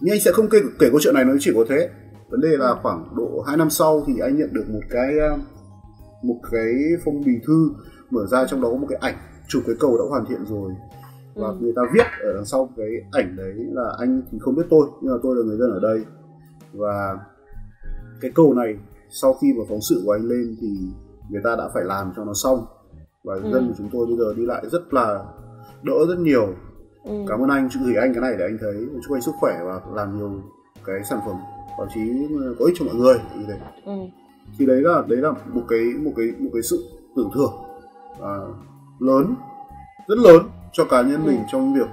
[0.00, 1.90] nhưng anh sẽ không kể, kể câu chuyện này nó chỉ có thế.
[2.30, 5.14] Vấn đề là khoảng độ 2 năm sau thì anh nhận được một cái
[6.22, 6.74] một cái
[7.04, 7.70] phong bì thư
[8.10, 9.14] mở ra trong đó có một cái ảnh
[9.48, 10.72] chụp cái cầu đã hoàn thiện rồi.
[11.34, 11.56] Và ừ.
[11.60, 14.88] người ta viết ở đằng sau cái ảnh đấy là anh thì không biết tôi
[15.02, 16.04] nhưng mà tôi là người dân ở đây.
[16.72, 17.18] Và
[18.20, 18.76] cái cầu này
[19.10, 20.68] sau khi mà phóng sự của anh lên thì
[21.30, 22.66] người ta đã phải làm cho nó xong.
[23.24, 23.52] Và ừ.
[23.52, 25.24] dân của chúng tôi bây giờ đi lại rất là
[25.82, 26.54] đỡ rất nhiều
[27.04, 27.24] ừ.
[27.28, 29.80] cảm ơn anh gửi anh cái này để anh thấy chúc anh sức khỏe và
[29.94, 30.42] làm nhiều
[30.84, 31.36] cái sản phẩm
[31.78, 32.00] báo chí
[32.58, 33.18] có ích cho mọi người.
[33.36, 33.54] Như thế.
[33.84, 33.92] Ừ.
[34.58, 36.84] Thì đấy là đấy là một cái một cái một cái sự
[37.16, 37.52] tưởng thưởng
[38.22, 38.34] à,
[38.98, 39.34] lớn
[40.08, 40.42] rất lớn
[40.72, 41.42] cho cá nhân mình Ừ.
[41.52, 41.88] trong việc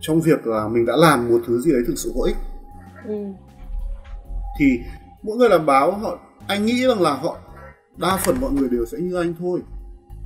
[0.00, 2.36] trong việc là mình đã làm một thứ gì đấy thực sự có ích.
[3.06, 3.14] Ừ.
[4.58, 4.78] Thì
[5.22, 7.36] mỗi người làm báo họ anh nghĩ rằng là họ
[7.96, 9.60] đa phần mọi người đều sẽ như anh thôi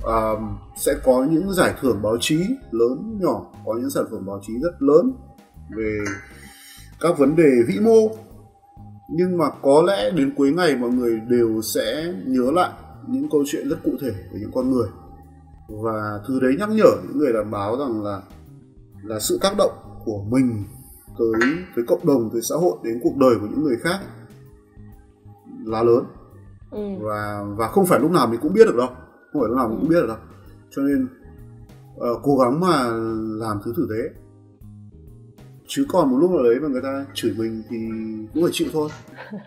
[0.05, 0.31] à,
[0.77, 2.39] sẽ có những giải thưởng báo chí
[2.71, 5.13] lớn nhỏ có những sản phẩm báo chí rất lớn
[5.77, 5.99] về
[6.99, 8.09] các vấn đề vĩ mô.
[9.09, 12.69] Nhưng mà có lẽ đến cuối ngày mọi người đều sẽ nhớ lại
[13.07, 14.87] những câu chuyện rất cụ thể về những con người.
[15.69, 18.21] Và thứ đấy nhắc nhở những người làm báo rằng là
[19.03, 19.71] là sự tác động
[20.05, 20.63] của mình
[21.19, 23.99] tới tới cộng đồng tới xã hội đến cuộc đời của những người khác
[25.65, 26.03] là lớn.
[26.71, 26.79] Ừ.
[27.01, 28.89] Và và không phải lúc nào mình cũng biết được đâu
[29.33, 30.17] không phải lúc nào cũng biết được đâu.
[30.69, 31.07] Cho nên
[31.97, 32.83] ờ, cố gắng mà
[33.45, 34.19] làm thứ tử tế.
[35.67, 37.77] Chứ còn một lúc nào đấy mà người ta chửi mình thì
[38.33, 38.89] cũng phải chịu thôi.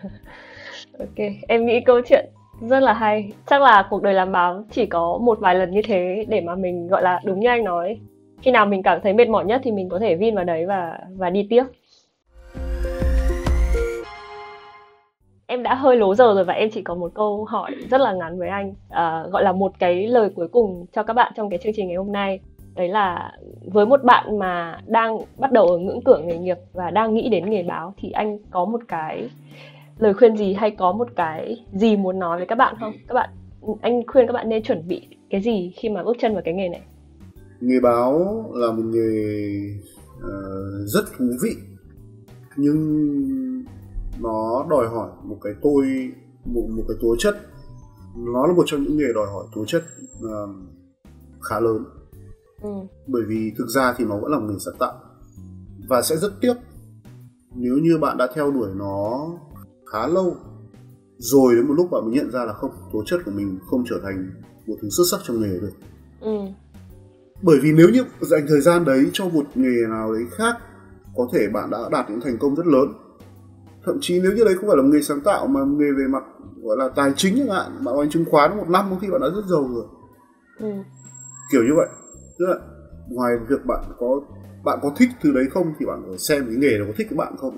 [0.99, 2.25] Ok em nghĩ câu chuyện
[2.69, 3.31] rất là hay.
[3.45, 6.55] Chắc là cuộc đời làm báo chỉ có một vài lần như thế để mà
[6.55, 7.99] mình gọi là đúng như anh nói.
[8.41, 10.65] Khi nào mình cảm thấy mệt mỏi nhất thì mình có thể vin vào đấy
[10.65, 11.63] và và đi tiếp
[15.47, 18.13] em đã hơi lố giờ rồi và em chỉ có một câu hỏi rất là
[18.13, 18.73] ngắn với anh.
[18.89, 21.87] À, gọi là một cái lời cuối cùng cho các bạn trong cái chương trình
[21.87, 22.39] ngày hôm nay.
[22.75, 23.31] Đấy là
[23.65, 27.29] với một bạn mà đang bắt đầu ở ngưỡng cửa nghề nghiệp và đang nghĩ
[27.29, 29.29] đến nghề báo thì anh có một cái
[29.99, 32.93] lời khuyên gì hay có một cái gì muốn nói với các bạn không?
[33.07, 33.29] Các bạn
[33.81, 36.53] anh khuyên các bạn nên chuẩn bị cái gì khi mà bước chân vào cái
[36.53, 36.81] nghề này?
[37.61, 39.59] Nghề báo là một nghề
[40.17, 41.51] uh, rất thú vị.
[42.55, 43.46] Nhưng
[44.19, 46.11] nó đòi hỏi một cái tôi
[46.45, 47.35] một, một cái tố chất.
[48.15, 49.83] Nó là một trong những nghề đòi hỏi tố chất
[50.21, 50.47] ờ,
[51.41, 51.85] khá lớn.
[52.61, 52.69] Ừ.
[53.07, 54.93] Bởi vì thực ra thì nó vẫn là một nghề sáng tạo.
[55.89, 56.53] Và sẽ rất tiếc
[57.55, 59.27] nếu như bạn đã theo đuổi nó
[59.91, 60.35] khá lâu
[61.17, 63.83] rồi đến một lúc bạn mới nhận ra là không tố chất của mình không
[63.89, 64.31] trở thành
[64.67, 65.71] một thứ xuất sắc trong nghề được.
[66.21, 66.37] Ừ.
[67.41, 70.55] Bởi vì nếu như dành thời gian đấy cho một nghề nào đấy khác
[71.15, 72.93] có thể bạn đã đạt những thành công rất lớn
[73.87, 76.23] thậm chí nếu như đấy không phải là nghề sáng tạo mà nghề về mặt
[76.61, 79.21] gọi là tài chính chẳng hạn bạn đánh chứng khoán một năm có khi bạn
[79.21, 79.85] đã rất giàu rồi.
[80.59, 80.67] Ừ.
[81.51, 81.87] Kiểu như vậy.
[82.39, 82.55] Tức là
[83.09, 84.21] ngoài việc bạn có
[84.65, 87.07] bạn có thích thứ đấy không thì bạn phải xem cái nghề nó có thích
[87.09, 87.57] của bạn không.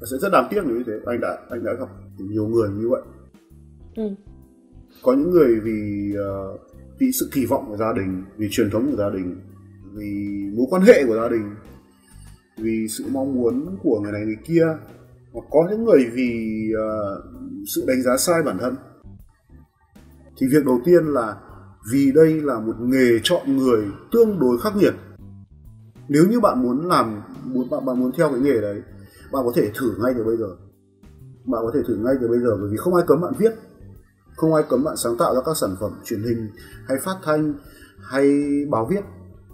[0.00, 0.92] Và sẽ rất đáng tiếc nếu như thế.
[1.06, 3.02] Anh đã anh đã gặp nhiều người như vậy.
[3.96, 4.02] Ừ.
[5.02, 6.58] Có những người vì ờ,
[6.98, 9.40] vì sự kỳ vọng của gia đình vì truyền thống của gia đình
[9.92, 10.14] vì
[10.56, 11.54] mối quan hệ của gia đình
[12.60, 14.66] vì sự mong muốn của người này người kia
[15.32, 17.24] hoặc có những người vì uh,
[17.74, 18.76] sự đánh giá sai bản thân.
[20.36, 21.36] Thì việc đầu tiên là
[21.92, 24.94] vì đây là một nghề chọn người tương đối khắc nghiệt.
[26.08, 28.82] Nếu như bạn muốn làm muốn bạn, bạn muốn theo cái nghề đấy
[29.32, 30.48] bạn có thể thử ngay từ bây giờ.
[31.44, 33.52] Bạn có thể thử ngay từ bây giờ bởi vì không ai cấm bạn viết
[34.40, 36.50] không ai cấm bạn sáng tạo ra các sản phẩm truyền hình
[36.88, 37.54] hay phát thanh
[38.02, 38.26] hay
[38.70, 39.00] báo viết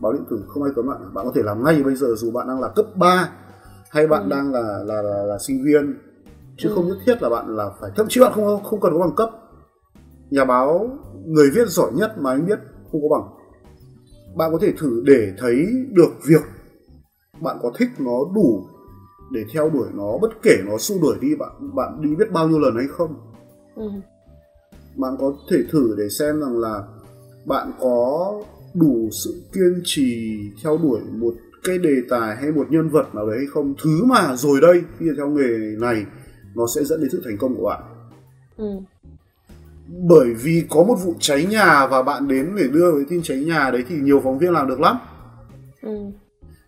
[0.01, 2.31] báo điện tử không ai cấm bạn bạn có thể làm ngay bây giờ dù
[2.31, 3.31] bạn đang là cấp 3
[3.91, 4.29] hay bạn Ừ.
[4.31, 5.95] đang là là, là là sinh viên.
[6.59, 6.75] Chứ Ừ.
[6.75, 9.17] không nhất thiết là bạn là phải thậm chí bạn không không cần có bằng
[9.17, 9.31] cấp.
[10.31, 10.91] Nhà báo
[11.27, 12.59] người viết giỏi nhất mà anh biết
[12.93, 13.29] không có bằng.
[14.37, 16.43] Bạn có thể thử để thấy được việc
[17.43, 18.65] bạn có thích nó đủ
[19.33, 22.49] để theo đuổi nó bất kể nó xua đuổi đi bạn bạn đi biết bao
[22.49, 23.15] nhiêu lần hay không.
[23.77, 23.89] Ừ.
[24.97, 26.83] Bạn có thể thử để xem rằng là
[27.47, 28.33] bạn có
[28.79, 33.27] đủ sự kiên trì theo đuổi một cái đề tài hay một nhân vật nào
[33.27, 33.75] đấy hay không?
[33.85, 36.07] Thứ mà rồi đây khi theo nghề này
[36.55, 37.83] nó sẽ dẫn đến sự thành công của bạn.
[38.57, 38.67] Ừ.
[40.09, 43.45] Bởi vì có một vụ cháy nhà và bạn đến để đưa cái tin cháy
[43.45, 44.97] nhà đấy thì nhiều phóng viên làm được lắm.
[45.83, 45.97] Ừ.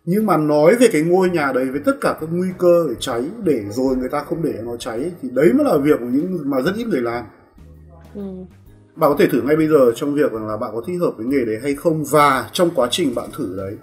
[0.04, 2.94] Nhưng mà nói về cái ngôi nhà đấy với tất cả các nguy cơ để
[3.00, 6.06] cháy để rồi người ta không để nó cháy thì đấy mới là việc của
[6.06, 7.24] những mà rất ít người làm.
[8.14, 8.22] Ừ
[8.98, 11.12] bạn có thể thử ngay bây giờ trong việc rằng là bạn có thích hợp
[11.16, 12.04] với nghề đấy hay không?
[12.10, 13.76] Và trong quá trình bạn thử đấy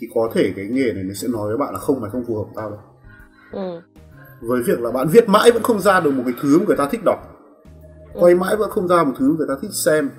[0.00, 2.24] thì có thể cái nghề này nó sẽ nói với bạn là không mày không
[2.26, 2.80] phù hợp tao đâu.
[3.52, 3.80] Ừ.
[4.40, 6.76] Với việc là bạn viết mãi vẫn không ra được một cái thứ mà người
[6.76, 7.18] ta thích đọc.
[8.14, 10.10] Quay mãi vẫn không ra một thứ người ta thích xem.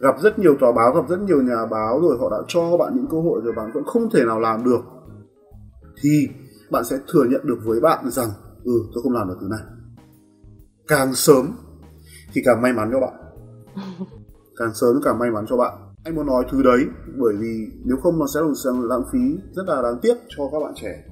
[0.00, 2.92] Gặp rất nhiều tòa báo gặp rất nhiều nhà báo rồi họ đã cho bạn
[2.96, 4.80] những cơ hội rồi bạn vẫn không thể nào làm được.
[6.02, 6.28] Thì
[6.70, 8.28] bạn sẽ thừa nhận được với bạn rằng
[8.64, 9.60] ừ tôi không làm được thứ này.
[10.88, 11.56] Càng sớm
[12.32, 13.14] thì càng may mắn cho bạn.
[14.58, 15.72] Càng sớm càng may mắn cho bạn.
[16.04, 16.84] Anh muốn nói thứ đấy
[17.16, 19.18] bởi vì nếu không nó sẽ là lãng phí
[19.52, 21.02] rất là đáng tiếc cho các bạn trẻ.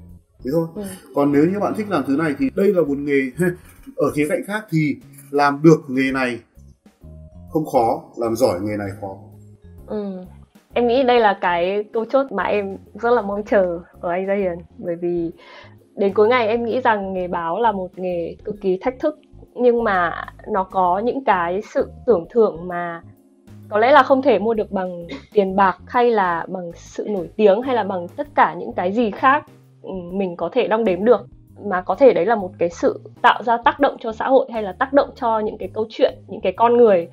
[0.45, 0.67] Thế thôi.
[0.75, 0.83] Ừ.
[1.15, 3.31] Còn nếu như bạn thích làm thứ này thì đây là một nghề
[3.97, 4.97] ở khía cạnh khác thì
[5.31, 6.41] làm được nghề này
[7.51, 9.17] không khó làm giỏi nghề này khó.
[9.87, 10.25] Ừ.
[10.73, 14.27] Em nghĩ đây là cái câu chốt mà em rất là mong chờ ở anh
[14.27, 15.31] Gia Hiền bởi vì
[15.97, 19.19] đến cuối ngày em nghĩ rằng nghề báo là một nghề cực kỳ thách thức
[19.55, 23.03] nhưng mà nó có những cái sự tưởng thưởng mà
[23.69, 27.31] có lẽ là không thể mua được bằng tiền bạc hay là bằng sự nổi
[27.37, 29.47] tiếng hay là bằng tất cả những cái gì khác
[29.83, 31.27] ừ, mình có thể đong đếm được.
[31.65, 34.49] Mà có thể đấy là một cái sự tạo ra tác động cho xã hội
[34.53, 37.09] hay là tác động cho những cái câu chuyện, những cái con người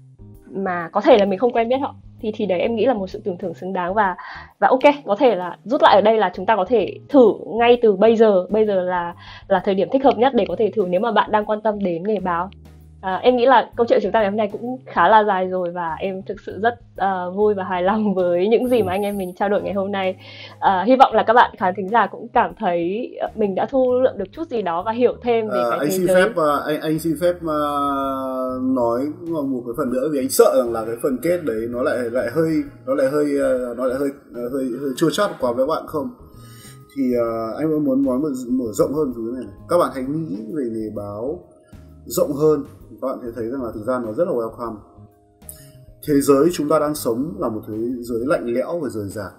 [0.52, 2.94] mà có thể là mình không quen biết họ thì thì đấy, em nghĩ là
[2.94, 4.16] một sự tưởng thưởng xứng đáng và
[4.60, 7.34] và ok, có thể là rút lại ở đây là chúng ta có thể thử
[7.46, 8.46] ngay từ bây giờ.
[8.50, 9.16] Bây giờ là
[9.48, 11.62] là thời điểm thích hợp nhất để có thể thử nếu mà bạn đang quan
[11.62, 12.50] tâm đến nghề báo.
[13.02, 15.48] À, em nghĩ là câu chuyện chúng ta ngày hôm nay cũng khá là dài
[15.48, 18.92] rồi và em thực sự rất uh, vui và hài lòng với những gì mà
[18.92, 20.16] anh em mình trao đổi ngày hôm nay.
[20.56, 24.00] Uh, hy vọng là các bạn khán thính giả cũng cảm thấy mình đã thu
[24.02, 26.16] lượng được chút gì đó và hiểu thêm về à, cái anh thế xin giới.
[26.16, 30.56] phép uh, anh anh xin phép uh, nói một cái phần nữa vì anh sợ
[30.58, 32.52] rằng là cái phần kết đấy nó lại lại hơi
[32.86, 36.10] nó lại hơi uh, nó lại hơi hơi hơi chua chát quá với bạn không
[36.96, 40.38] thì uh, anh muốn nói mở, mở rộng hơn thứ này các bạn hãy nghĩ
[40.54, 41.44] về nghề báo
[42.08, 42.64] rộng hơn
[43.02, 44.78] các bạn sẽ thấy rằng là thực ra nó rất là welcome.
[46.08, 49.34] Thế giới chúng ta đang sống là một thế giới lạnh lẽo và rời rạc.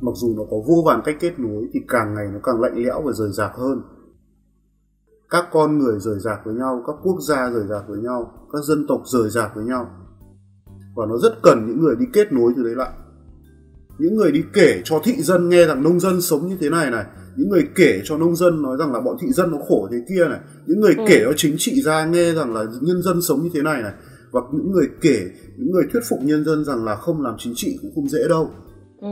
[0.00, 2.74] Mặc dù nó có vô vàn cách kết nối, thì càng ngày nó càng lạnh
[2.76, 3.82] lẽo và rời rạc hơn.
[5.30, 8.64] Các con người rời rạc với nhau, các quốc gia rời rạc với nhau, các
[8.64, 9.90] dân tộc rời rạc với nhau.
[10.96, 12.92] Và nó rất cần những người đi kết nối từ đấy lại
[13.98, 16.90] những người đi kể cho thị dân nghe rằng nông dân sống như thế này
[16.90, 17.04] này
[17.38, 19.98] những người kể cho nông dân nói rằng là bọn thị dân nó khổ thế
[20.08, 21.04] kia này những người ừ.
[21.08, 23.92] kể cho chính trị gia nghe rằng là nhân dân sống như thế này này
[24.30, 25.20] và những người kể
[25.56, 28.18] những người thuyết phục nhân dân rằng là không làm chính trị cũng không dễ
[28.28, 28.50] đâu
[29.00, 29.08] ừ.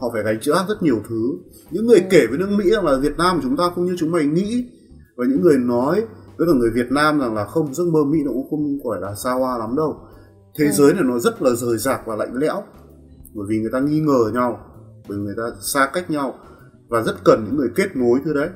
[0.00, 1.38] họ phải gánh chịu rất nhiều thứ
[1.70, 2.06] những người ừ.
[2.10, 4.26] kể với nước mỹ rằng là việt nam của chúng ta không như chúng mày
[4.26, 4.64] nghĩ
[5.16, 6.04] và những người nói
[6.36, 9.00] với cả người việt nam rằng là không giấc mơ mỹ nó cũng không phải
[9.00, 9.96] là xa hoa lắm đâu
[10.58, 10.70] thế ừ.
[10.72, 12.62] giới này nó rất là rời rạc và lạnh lẽo
[13.34, 14.60] bởi vì người ta nghi ngờ nhau
[15.08, 16.34] bởi vì người ta xa cách nhau
[16.88, 18.48] và rất cần những người kết nối thứ đấy.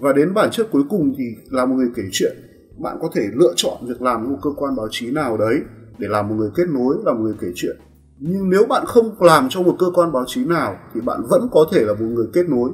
[0.00, 2.36] Và đến bản chất cuối cùng thì là một người kể chuyện.
[2.78, 5.60] Bạn có thể lựa chọn việc làm một cơ quan báo chí nào đấy
[5.98, 7.76] để làm một người kết nối là một người kể chuyện.
[8.18, 11.48] Nhưng nếu bạn không làm cho một cơ quan báo chí nào thì bạn vẫn
[11.50, 12.70] có thể là một người kết nối.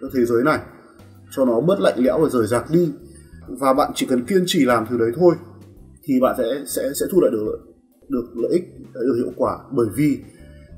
[0.00, 0.58] Cho thế giới này,
[1.30, 2.92] cho nó bớt lạnh lẽo và rời rạc đi.
[3.48, 5.34] Và bạn chỉ cần kiên trì làm thứ đấy thôi
[6.04, 7.58] thì bạn sẽ sẽ sẽ thu lại được
[8.08, 9.58] được lợi ích, được hiệu quả.
[9.72, 10.18] Bởi vì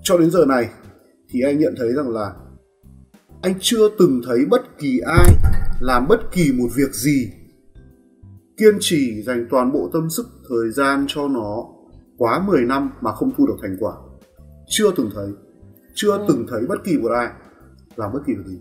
[0.03, 0.71] cho đến giờ này
[1.31, 2.35] thì anh nhận thấy rằng là
[3.43, 5.35] anh chưa từng thấy bất kỳ ai
[5.81, 7.31] làm bất kỳ một việc gì
[8.57, 11.65] kiên trì dành toàn bộ tâm sức thời gian cho nó
[12.17, 13.93] quá 10 năm mà không thu được thành quả.
[14.69, 15.29] Chưa từng thấy
[15.95, 16.25] chưa ừ.
[16.29, 17.29] từng thấy bất kỳ một ai
[17.97, 18.59] làm bất kỳ việc gì.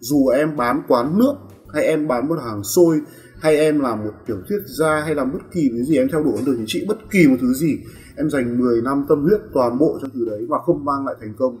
[0.00, 1.34] Dù em bán quán nước
[1.72, 3.00] hay em bán một hàng xôi
[3.40, 6.22] hay em làm một tiểu thuyết gia hay làm bất kỳ cái gì em theo
[6.22, 7.78] đuổi đường chính trị bất kỳ một thứ gì
[8.16, 11.14] em dành 10 năm tâm huyết toàn bộ cho thứ đấy và không mang lại
[11.20, 11.58] thành công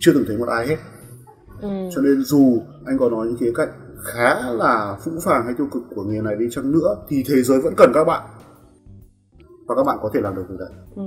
[0.00, 0.76] chưa từng thấy một ai hết.
[1.60, 1.68] Ừ.
[1.94, 3.68] cho nên dù anh có nói những khía cạnh
[4.04, 7.42] khá là phũ phàng hay tiêu cực của nghề này đi chăng nữa thì thế
[7.42, 8.22] giới vẫn cần các bạn.
[9.66, 10.68] Và các bạn có thể làm được điều đấy.
[10.96, 11.02] Ừ.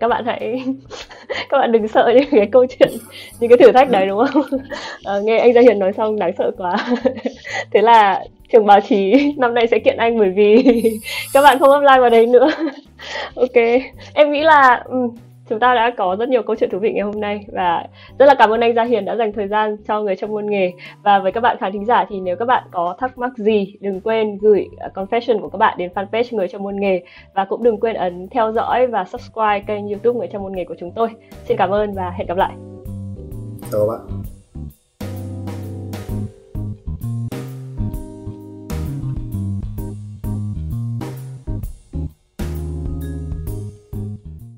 [0.00, 0.64] các bạn hãy
[1.48, 2.88] các bạn đừng sợ những cái câu chuyện
[3.40, 4.42] những cái thử thách đấy đúng không?
[5.04, 6.76] À, nghe anh gia hiền nói xong đáng sợ quá.
[7.72, 10.64] Thế là trường báo chí năm nay sẽ kiện anh bởi vì
[11.32, 12.48] các bạn không apply vào đấy nữa.
[13.34, 13.56] Ok.
[14.14, 14.84] Em nghĩ là
[15.48, 17.86] chúng ta đã có rất nhiều câu chuyện thú vị ngày hôm nay và
[18.18, 20.46] rất là cảm ơn anh Gia Hiền đã dành thời gian cho người trong môn
[20.46, 20.72] nghề.
[21.02, 23.76] Và với các bạn khán thính giả thì nếu các bạn có thắc mắc gì,
[23.80, 27.02] đừng quên gửi à, confession của các bạn đến fanpage người trong môn nghề.
[27.34, 30.64] Và cũng đừng quên ấn theo dõi và subscribe kênh youtube người trong môn nghề
[30.64, 31.08] của chúng tôi.
[31.44, 32.52] Xin cảm ơn và hẹn gặp lại.
[33.72, 34.35] Chào các bạn.